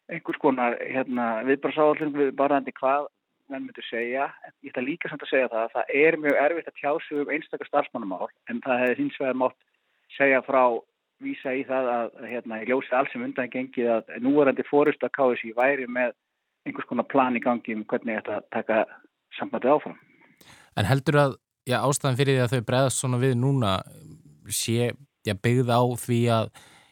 einhvers 0.09 0.41
konar 0.41 0.77
hérna, 0.81 1.27
viðbársáðallum 1.49 2.15
við 2.17 2.33
barðandi 2.39 2.73
hvað 2.79 3.09
menn 3.51 3.67
myndur 3.67 3.85
segja, 3.85 4.25
ég 4.65 4.71
ætla 4.71 4.81
líka 4.81 5.09
samt 5.09 5.21
að 5.25 5.31
segja 5.33 5.51
það 5.51 5.73
það 5.75 5.91
er 6.01 6.17
mjög 6.23 6.39
erfitt 6.41 6.69
að 6.71 6.79
tjásu 6.79 7.21
um 7.21 7.31
einstakar 7.33 7.69
starfsmannamál 7.69 8.29
en 8.49 8.61
það 8.65 8.81
hefði 8.81 8.97
hins 9.03 9.19
vegar 9.21 9.37
mátt 9.41 9.57
segja 10.15 10.41
frá 10.47 10.61
vísa 11.23 11.53
í 11.55 11.63
það 11.67 11.89
að 11.93 12.19
hérna, 12.27 12.59
ég 12.63 12.71
ljósi 12.71 12.93
alls 12.97 13.11
sem 13.13 13.23
undan 13.23 13.51
gengið 13.51 13.91
að 13.97 14.13
núverandi 14.23 14.65
fórust 14.67 15.03
að 15.05 15.13
KSI 15.15 15.53
væri 15.55 15.87
með 15.87 16.13
einhvers 16.65 16.89
konar 16.89 17.07
plan 17.07 17.37
í 17.37 17.43
gangi 17.43 17.75
um 17.77 17.85
hvernig 17.87 18.19
þetta 18.19 18.41
taka 18.53 18.83
sambandið 19.37 19.75
áfram. 19.75 19.97
En 20.75 20.87
heldur 20.89 21.19
að 21.21 21.35
já, 21.67 21.79
ástæðan 21.79 22.19
fyrir 22.19 22.37
því 22.37 22.45
að 22.45 22.53
þau 22.53 22.69
bregðast 22.69 23.01
svona 23.01 23.19
við 23.21 23.35
núna 23.39 23.75
sé 24.51 24.91
já, 25.25 25.33
byggð 25.33 25.71
á 25.71 25.81
því 26.01 26.19
að 26.35 26.49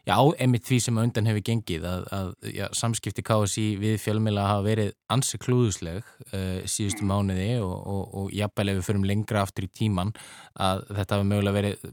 já, 0.08 0.16
á 0.16 0.24
emitt 0.46 0.68
því 0.68 0.80
sem 0.86 1.02
undan 1.04 1.30
hefur 1.30 1.46
gengið 1.50 1.86
að, 1.90 2.08
að 2.16 2.32
já, 2.56 2.66
samskipti 2.80 3.26
KSI 3.28 3.68
við 3.82 4.00
fjölmjöla 4.04 4.48
hafa 4.50 4.66
verið 4.68 4.92
ansi 5.14 5.40
klúðusleg 5.42 6.02
uh, 6.32 6.64
síðustu 6.70 7.08
mánuði 7.08 7.54
og, 7.64 7.76
og, 7.76 8.04
og 8.22 8.34
jafnvel 8.36 8.72
ef 8.72 8.82
við 8.82 8.90
förum 8.90 9.08
lengra 9.08 9.44
aftur 9.44 9.68
í 9.68 9.72
tíman 9.74 10.16
að 10.56 10.86
þetta 10.90 11.20
hafa 11.20 11.30
mögulega 11.30 11.60
verið 11.60 11.88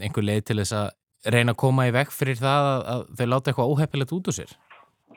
einhver 0.00 0.28
leið 0.28 0.46
til 0.50 0.60
þess 0.62 0.78
að 0.82 0.94
reyna 1.32 1.54
að 1.54 1.62
koma 1.62 1.86
í 1.88 1.94
vekk 1.94 2.12
fyrir 2.14 2.38
það 2.40 2.68
að, 2.72 2.82
að 2.92 3.00
þau 3.18 3.26
láta 3.30 3.52
eitthvað 3.52 3.72
óheppilegt 3.72 4.14
út 4.16 4.30
úr 4.30 4.36
sér? 4.36 4.52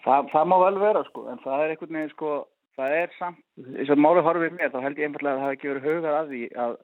Það, 0.06 0.32
það 0.32 0.48
má 0.50 0.56
vel 0.64 0.80
vera 0.82 1.04
sko, 1.10 1.26
en 1.32 1.44
það 1.44 1.64
er 1.64 1.74
einhvern 1.74 1.98
veginn 1.98 2.14
sko, 2.14 2.34
það 2.80 2.96
er 2.96 3.14
samt, 3.18 3.40
þess 3.68 3.94
að 3.94 4.02
málið 4.06 4.28
horfið 4.30 4.58
mér, 4.58 4.74
þá 4.74 4.80
held 4.86 5.02
ég 5.02 5.10
einfallega 5.10 5.36
að 5.36 5.42
það 5.42 5.50
hef 5.50 5.58
ekki 5.58 5.72
verið 5.72 5.88
hugað 5.90 6.18
að 6.20 6.34
því 6.34 6.42
að 6.66 6.76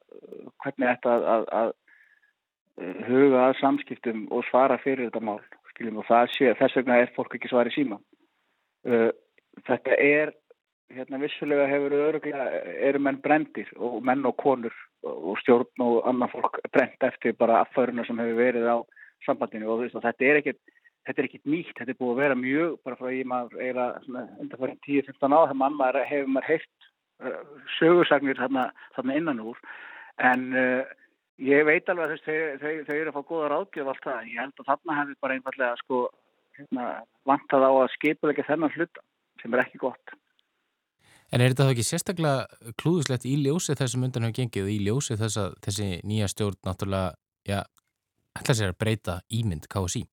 hvernig 0.63 0.89
þetta 0.91 1.13
að, 1.15 1.27
að, 1.31 1.45
að 1.61 3.05
huga 3.07 3.43
að 3.45 3.59
samskiptum 3.61 4.25
og 4.35 4.47
svara 4.49 4.79
fyrir 4.83 5.07
þetta 5.07 5.23
mál, 5.23 5.37
skiljum, 5.71 6.01
og 6.01 6.09
það 6.09 6.33
sé, 6.35 6.49
þess 6.59 6.79
vegna 6.81 6.97
er 7.01 7.13
fólk 7.15 7.37
ekki 7.37 7.51
svarið 7.51 7.77
síma. 7.77 8.01
Uh, 8.85 9.11
þetta 9.65 9.95
er, 10.03 10.33
hérna 10.95 11.21
vissulega 11.23 11.69
hefur 11.71 11.95
öruglega, 11.97 12.49
eru 12.89 13.01
menn 13.01 13.21
brendir 13.23 13.71
og 13.79 14.03
menn 14.05 14.27
og 14.27 14.35
konur 14.41 14.75
og 15.05 15.39
stjórn 15.41 15.85
og 15.85 16.03
annan 16.09 16.31
fólk 16.31 16.59
brend 16.73 17.07
eftir 17.07 17.35
bara 17.39 17.61
affæruna 17.63 18.05
sem 18.05 18.19
hefur 18.21 18.39
verið 18.41 18.67
á 18.69 18.77
sambandinu 19.25 19.69
og 19.73 19.83
veist, 19.83 19.97
þetta 20.03 20.27
er 20.29 20.41
ekkert 20.41 20.61
þetta 21.05 21.21
er 21.21 21.29
ekkert 21.29 21.49
nýtt, 21.49 21.73
þetta 21.77 21.93
er 21.93 21.99
búið 21.99 22.13
að 22.13 22.21
vera 22.23 22.37
mjög 22.39 22.75
bara 22.85 22.99
frá 22.99 23.09
ég 23.13 23.29
maður 23.29 23.61
eiginlega 23.61 24.25
undanfærin 24.41 24.83
10-15 24.87 25.37
á 25.37 25.39
þegar 25.45 25.59
maður 25.61 25.99
hefur 26.09 26.31
maður 26.33 26.49
heilt 26.51 26.87
uh, 27.21 27.39
sögursagnir 27.77 28.39
þarna, 28.41 28.67
þarna 28.97 29.17
innan 29.19 29.43
úr. 29.45 29.59
En 30.31 30.45
uh, 30.55 30.93
ég 31.45 31.65
veit 31.67 31.89
alveg 31.91 32.15
að 32.15 32.25
þau, 32.25 32.37
þau, 32.63 32.73
þau 32.87 32.95
eru 32.97 33.11
að 33.11 33.17
fá 33.17 33.29
góða 33.31 33.51
ráðgjöf 33.53 33.91
allt 33.91 34.05
það, 34.07 34.29
ég 34.31 34.41
held 34.41 34.61
að 34.63 34.69
þarna 34.71 34.99
hefur 35.01 35.21
bara 35.25 35.37
einfallega 35.37 35.81
sko 35.83 36.03
hérna, 36.57 36.91
vantað 37.29 37.67
á 37.69 37.71
að 37.71 37.89
skipulegja 37.99 38.47
þennan 38.49 38.75
hluta 38.75 39.05
sem 39.41 39.53
er 39.53 39.65
ekki 39.65 39.81
gott. 39.83 40.15
En 41.33 41.41
er 41.41 41.51
þetta 41.51 41.67
þá 41.67 41.73
ekki 41.73 41.85
sérstaklega 41.85 42.73
klúðuslegt 42.79 43.25
í 43.27 43.35
ljósið 43.43 43.79
þessum 43.81 44.05
undan 44.07 44.27
hefur 44.27 44.39
gengið 44.39 44.67
og 44.67 44.73
í 44.73 44.81
ljósið 44.85 45.23
þess 45.23 45.39
að 45.41 45.55
þessi 45.65 45.87
nýja 46.07 46.29
stjórn 46.31 46.59
náttúrulega, 46.65 47.15
já, 47.49 47.59
ætla 48.39 48.55
sér 48.57 48.73
að 48.73 48.79
breyta 48.83 49.19
ímynd 49.33 49.67
KSI? 49.71 50.05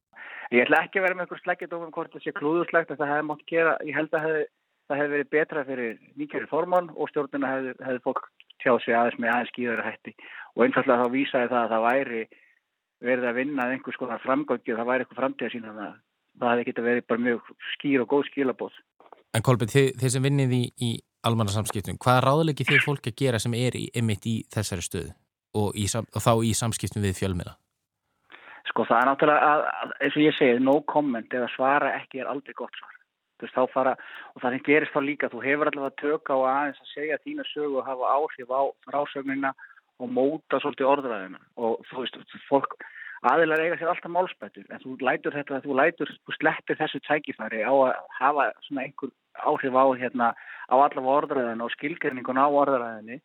Ég 0.52 0.66
ætla 0.66 0.82
ekki 0.84 1.00
að 1.00 1.06
vera 1.06 1.16
með 1.16 1.26
einhver 1.26 1.40
sleggit 1.42 1.72
ofum 1.72 1.92
hvort 1.94 2.12
það 2.12 2.24
sé 2.26 2.34
klúðuslegt 2.36 2.92
að 2.92 3.00
það 3.00 3.12
hefði 3.12 3.28
mátt 3.30 3.44
gera, 3.48 3.72
ég 3.88 3.96
held 3.96 4.16
að 4.16 4.26
hef, 4.26 4.50
það 4.90 5.00
hefði 5.00 5.14
verið 5.16 5.32
betra 5.32 5.64
fyrir 5.68 5.98
nýkjari 6.20 6.48
formann 6.50 6.90
og 6.92 7.08
stjórnuna 7.08 7.52
hefði, 7.52 7.74
hefði 7.86 8.02
fólk 8.04 8.28
tjáð 8.62 8.80
sig 8.84 8.96
aðeins 8.98 9.18
með 9.18 9.32
aðeins 9.32 9.52
skýðara 9.54 9.86
hætti 9.88 10.14
og 10.52 10.64
einfallega 10.66 11.02
þá 11.02 11.14
vísaði 11.16 11.50
það 11.52 11.62
að 11.62 11.72
það 11.72 11.86
væri 11.88 12.22
verið 13.02 13.28
að 13.30 13.38
vinna 13.40 13.68
einhvers 13.72 13.98
konar 13.98 14.22
framgöngi 14.22 14.74
og 14.74 14.80
það 14.82 14.90
væri 14.90 15.06
eitthvað 15.06 15.22
framtíða 15.22 15.54
sína 15.54 15.74
það, 15.78 15.96
það 16.42 16.52
hefði 16.52 16.68
geta 16.68 16.86
verið 16.86 17.08
bara 17.08 17.24
mjög 17.26 17.50
skýr 17.72 18.04
og 18.04 18.12
góð 18.12 18.28
skilabóð. 18.28 18.76
En 19.32 19.44
Kolbjörn, 19.46 19.72
þið, 19.72 19.88
þið 20.02 20.12
sem 20.14 20.28
vinnið 20.28 20.54
í, 20.54 20.62
í 20.84 20.90
almanarsamskiptum, 21.26 21.98
hvaða 22.02 22.22
ráðleiki 22.26 22.68
þið 22.68 22.84
fólk 22.84 23.08
að 23.08 23.18
gera 23.18 23.40
sem 23.42 23.56
er 23.56 23.78
í, 23.78 23.86
emitt 23.96 24.28
í 24.28 24.36
þessari 24.52 24.84
stöðu 24.84 25.12
og, 25.58 25.72
í, 25.74 25.88
og 25.88 26.20
þá 26.22 26.32
í 26.44 26.52
samskiptum 26.56 27.04
við 27.04 27.18
fjölmila? 27.18 27.56
Sko 28.70 28.86
það 28.88 29.00
er 29.00 29.08
náttúrulega 29.10 29.52
að, 29.52 29.94
eins 29.98 30.16
og 30.16 30.22
ég 30.22 30.36
segi, 30.38 30.58
no 30.62 30.78
comment 30.92 31.34
eða 31.34 31.50
svara 31.56 31.94
ekki 31.98 32.22
er 32.22 32.30
aldrei 32.30 32.54
gott 32.58 32.76
svar. 32.78 32.94
Þú 33.40 33.46
veist 33.48 33.56
þá 33.58 33.74
fara, 33.74 33.92
og 34.34 34.42
það 34.42 34.54
sem 34.54 34.64
gerist 34.68 34.94
þá 34.94 35.00
líka, 35.02 35.30
þú 35.32 35.42
hefur 35.42 35.70
allavega 35.70 35.98
tökka 35.98 36.36
á 36.38 36.40
aðeins 36.52 36.82
að 36.84 36.92
segja 36.92 37.20
þína 37.24 37.46
sögu 37.50 37.80
og 37.80 37.88
hafa 37.88 38.12
áhrif 38.14 38.52
á 38.54 38.62
frásögnina 38.86 39.50
og 39.98 40.12
móta 40.14 40.60
svolítið 40.62 40.90
orðræðina 40.92 41.40
og 41.58 41.82
þú 41.90 42.04
veist, 42.04 42.36
fólk 42.48 42.76
aðilar 43.30 43.62
eiga 43.62 43.78
sér 43.78 43.90
alltaf 43.92 44.10
málspættur 44.14 44.70
en 44.70 44.82
þú 44.82 44.96
lætur 45.06 45.34
þetta, 45.36 45.60
þú 45.66 45.76
lætur, 45.78 46.14
þú 46.26 46.36
slettir 46.38 46.78
þessu 46.78 47.02
tækifæri 47.06 47.62
á 47.62 47.70
að 47.72 47.92
hafa 48.18 48.48
svona 48.66 48.86
einhver 48.86 49.12
áhrif 49.42 49.78
á 49.78 49.84
hérna 49.98 50.32
á 50.34 50.74
allavega 50.74 51.18
orðræðina 51.20 51.66
og 51.66 51.74
skilgrinningun 51.76 52.42
á 52.42 52.46
orðræðinni 52.46 53.20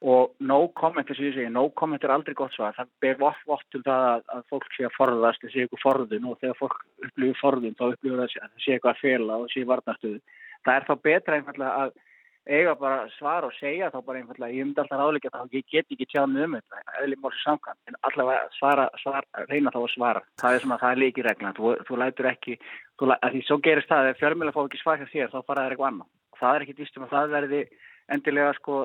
og 0.00 0.34
no 0.40 0.60
comment, 0.80 1.04
þess 1.04 1.20
að 1.20 1.26
ég 1.26 1.34
segi, 1.36 1.52
no 1.52 1.66
comment 1.76 2.04
er 2.04 2.12
aldrei 2.14 2.34
gott 2.36 2.54
svar, 2.56 2.72
það 2.76 2.92
ber 3.04 3.18
vott 3.20 3.64
til 3.72 3.82
það 3.84 4.04
að, 4.10 4.22
að 4.32 4.44
fólk 4.52 4.76
sé 4.76 4.86
að 4.88 4.94
forðast, 4.96 5.42
það 5.42 5.52
sé 5.52 5.64
eitthvað 5.64 5.82
forðun 5.84 6.28
og 6.30 6.38
þegar 6.40 6.60
fólk 6.60 6.78
upplifir 7.06 7.40
forðun 7.40 7.76
þá 7.76 7.84
upplifir 7.90 8.22
það 8.22 8.38
að 8.46 8.54
sé 8.64 8.76
eitthvað 8.76 8.94
að 8.94 9.02
fela 9.02 9.40
og 9.42 9.50
sé 9.52 9.64
varnastuðu. 9.68 10.22
Það 10.64 10.78
er 10.78 10.86
þá 10.88 10.94
betra 11.08 11.36
einfallega 11.36 11.82
að 11.84 11.92
eiga 12.48 12.74
bara 12.80 13.02
svar 13.18 13.44
og 13.44 13.52
segja 13.58 13.90
þá 13.92 13.98
bara 14.06 14.22
einfallega, 14.22 14.56
ég 14.56 14.64
myndi 14.64 14.80
alltaf 14.80 14.98
ráðleika 14.98 15.32
þá, 15.34 15.42
ég 15.52 15.66
get 15.68 15.92
ekki 15.92 16.08
tjáð 16.08 16.32
með 16.32 16.46
um 16.46 16.56
þetta, 16.56 16.80
eðlum 17.02 17.20
málsum 17.24 17.42
samkvæmt, 17.44 17.80
en 17.90 17.98
allavega 18.08 18.46
svara, 18.56 18.86
svara, 19.02 19.44
reyna 19.50 19.72
þá 19.74 19.80
að 19.82 19.92
svara. 19.92 20.22
Það 20.40 20.56
er 20.56 20.64
svona, 20.64 20.80
það 20.80 20.94
er 20.94 21.02
líki 21.04 21.26
regla, 21.26 21.52
þú, 21.58 21.74
þú 21.84 22.00
lætur 22.00 22.30
ekki, 22.32 22.56
þú, 22.96 23.10
að 23.18 23.36
því 23.36 23.42
svo 23.46 23.60
gerist 23.68 23.92
það, 23.92 24.10
ef 24.14 24.22
fjármjöla 24.22 24.56
fá 24.56 24.60
ekki 24.64 24.80
svar 24.80 25.02
hjá 25.02 25.12
þér, 25.12 25.32
þá 25.34 25.38
fara 25.44 25.66
það 25.66 25.74
eitthvað 25.74 25.90
annað. 25.92 26.10
Það 26.40 26.56
er 26.56 26.64
ekki 26.64 26.78
dýstum 26.80 27.04
að 27.04 27.14
það 27.14 27.34
verði 27.36 27.62
endilega 28.10 28.56
sko 28.56 28.78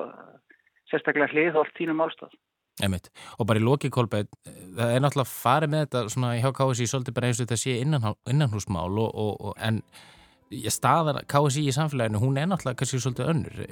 sérstaklega 0.90 1.32
hliðholt 1.32 1.72
tínum 1.78 1.98
málstað. 2.00 2.34
Emitt. 2.84 3.08
Og 3.40 3.48
bara 3.48 3.60
í 3.60 3.64
loki 3.64 3.88
kolbæð, 3.92 4.28
það 4.76 4.90
er 4.92 5.00
náttúrulega 5.00 5.30
farið 5.30 5.72
með 5.72 5.86
þetta 5.86 6.02
svona 6.12 6.34
hjá 6.36 6.50
KSI 6.58 6.88
svolítið 6.90 7.16
bara 7.16 7.30
eins 7.30 7.40
og 7.40 7.46
þetta 7.46 7.58
sé 7.62 7.78
innan, 7.80 8.04
innanhúsmál 8.28 8.98
og, 9.00 9.08
og, 9.16 9.32
og, 9.40 9.54
en 9.64 9.80
staðar 10.72 11.22
KSI 11.30 11.64
í 11.70 11.72
samfélaginu, 11.72 12.20
hún 12.20 12.36
er 12.36 12.50
náttúrulega 12.50 12.82
kannski 12.82 13.00
svolítið 13.00 13.32
önnur. 13.32 13.64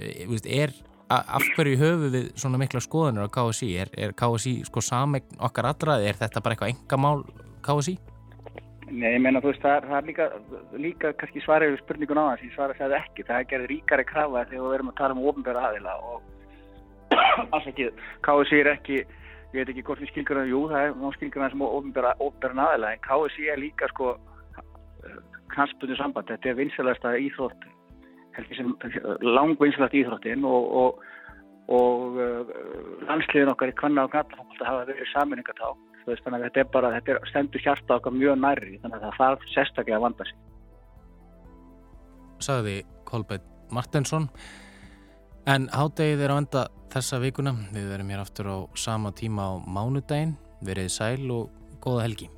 Er, 0.48 0.72
af 1.12 1.44
hverju 1.52 1.76
höfu 1.82 2.10
við 2.16 2.32
svona 2.32 2.60
mikla 2.62 2.80
skoðanur 2.80 3.28
á 3.28 3.34
KSI? 3.36 3.70
Er, 3.84 3.92
er 3.92 4.16
KSI 4.16 4.56
sko 4.70 4.80
samegn 4.84 5.36
okkar 5.36 5.68
allra? 5.74 6.00
Er 6.00 6.16
þetta 6.24 6.40
bara 6.40 6.56
eitthvað 6.56 6.72
engamál 6.72 7.26
KSI? 7.66 7.98
Nei, 8.88 9.10
ég 9.14 9.20
meina 9.20 9.40
þú 9.44 9.52
veist, 9.52 9.64
það 9.64 9.90
það 9.90 9.98
er 9.98 10.08
líka, 10.08 10.26
líka 10.80 11.12
kannski 11.20 11.44
svarið 11.44 11.74
við 11.74 11.82
spurningun 11.82 12.20
á 12.20 12.24
þess, 12.32 12.46
ég 12.48 12.56
svarið 12.56 12.80
það 12.80 12.96
ekki. 13.02 13.26
Það 13.28 13.38
er 13.42 13.50
gerð 13.52 13.68
ríkari 13.72 14.04
krafa 14.08 14.46
þegar 14.48 14.64
við 14.64 14.78
erum 14.78 14.90
að 14.92 14.98
tala 15.00 15.16
um 15.16 15.28
ofnbæra 15.28 15.68
aðila 15.68 15.94
og 16.08 16.33
ekki, 17.60 17.90
KSI 18.26 18.60
er 18.60 18.72
ekki 18.76 19.00
ég 19.54 19.60
veit 19.60 19.70
ekki 19.70 19.84
hvort 19.86 20.02
við 20.02 20.10
skilgjum 20.10 20.48
jú 20.50 20.64
það 20.70 20.88
er 20.88 21.18
skilgjum 21.18 21.44
það 21.44 21.52
sem 21.54 21.66
ofnbæra 21.68 22.14
aðeila 22.18 22.94
en 22.94 23.04
KSI 23.04 23.50
er 23.52 23.60
líka 23.62 23.90
sko 23.92 24.16
knastbundu 25.54 25.96
samband. 25.98 26.30
Þetta 26.30 26.50
er 26.50 26.58
vinsalasta 26.58 27.14
íþrótt, 27.20 27.66
heldur 28.36 28.58
sem 28.58 28.72
langvinsalast 29.24 29.96
íþróttin 29.98 30.46
og, 30.48 30.70
og, 30.80 31.04
og 31.74 32.18
uh, 32.18 32.54
landsliðin 33.08 33.52
okkar 33.54 33.72
í 33.72 33.76
kvanna 33.78 34.06
og 34.06 34.14
gatafólk 34.14 34.64
hafa 34.64 34.88
verið 34.90 35.10
saminningatá. 35.12 35.72
Þannig 36.04 36.34
að 36.36 36.42
þetta 36.48 36.60
er 36.60 36.72
bara, 36.72 36.90
þetta 36.98 37.14
er 37.14 37.30
stendur 37.30 37.64
hjarta 37.64 37.96
okkar 37.96 38.12
mjög 38.12 38.36
nærri, 38.42 38.74
þannig 38.82 38.98
að 38.98 39.06
það 39.06 39.20
þarf 39.20 39.46
sérstaklega 39.54 40.00
að 40.00 40.04
vanda 40.04 40.26
sig. 40.28 40.42
Saði 42.44 42.76
Kolbjörn 43.08 43.46
Martensson. 43.72 44.28
En 45.44 45.66
hádegið 45.68 46.22
er 46.24 46.32
á 46.32 46.36
enda 46.40 46.60
þessa 46.94 47.18
vikuna. 47.20 47.52
Við 47.74 47.90
verum 47.92 48.12
hér 48.14 48.22
aftur 48.22 48.48
á 48.48 48.58
sama 48.80 49.12
tíma 49.12 49.50
á 49.50 49.52
mánudaginn. 49.60 50.38
Verið 50.64 50.88
sæl 50.88 51.28
og 51.34 51.52
góða 51.84 52.06
helgi. 52.06 52.30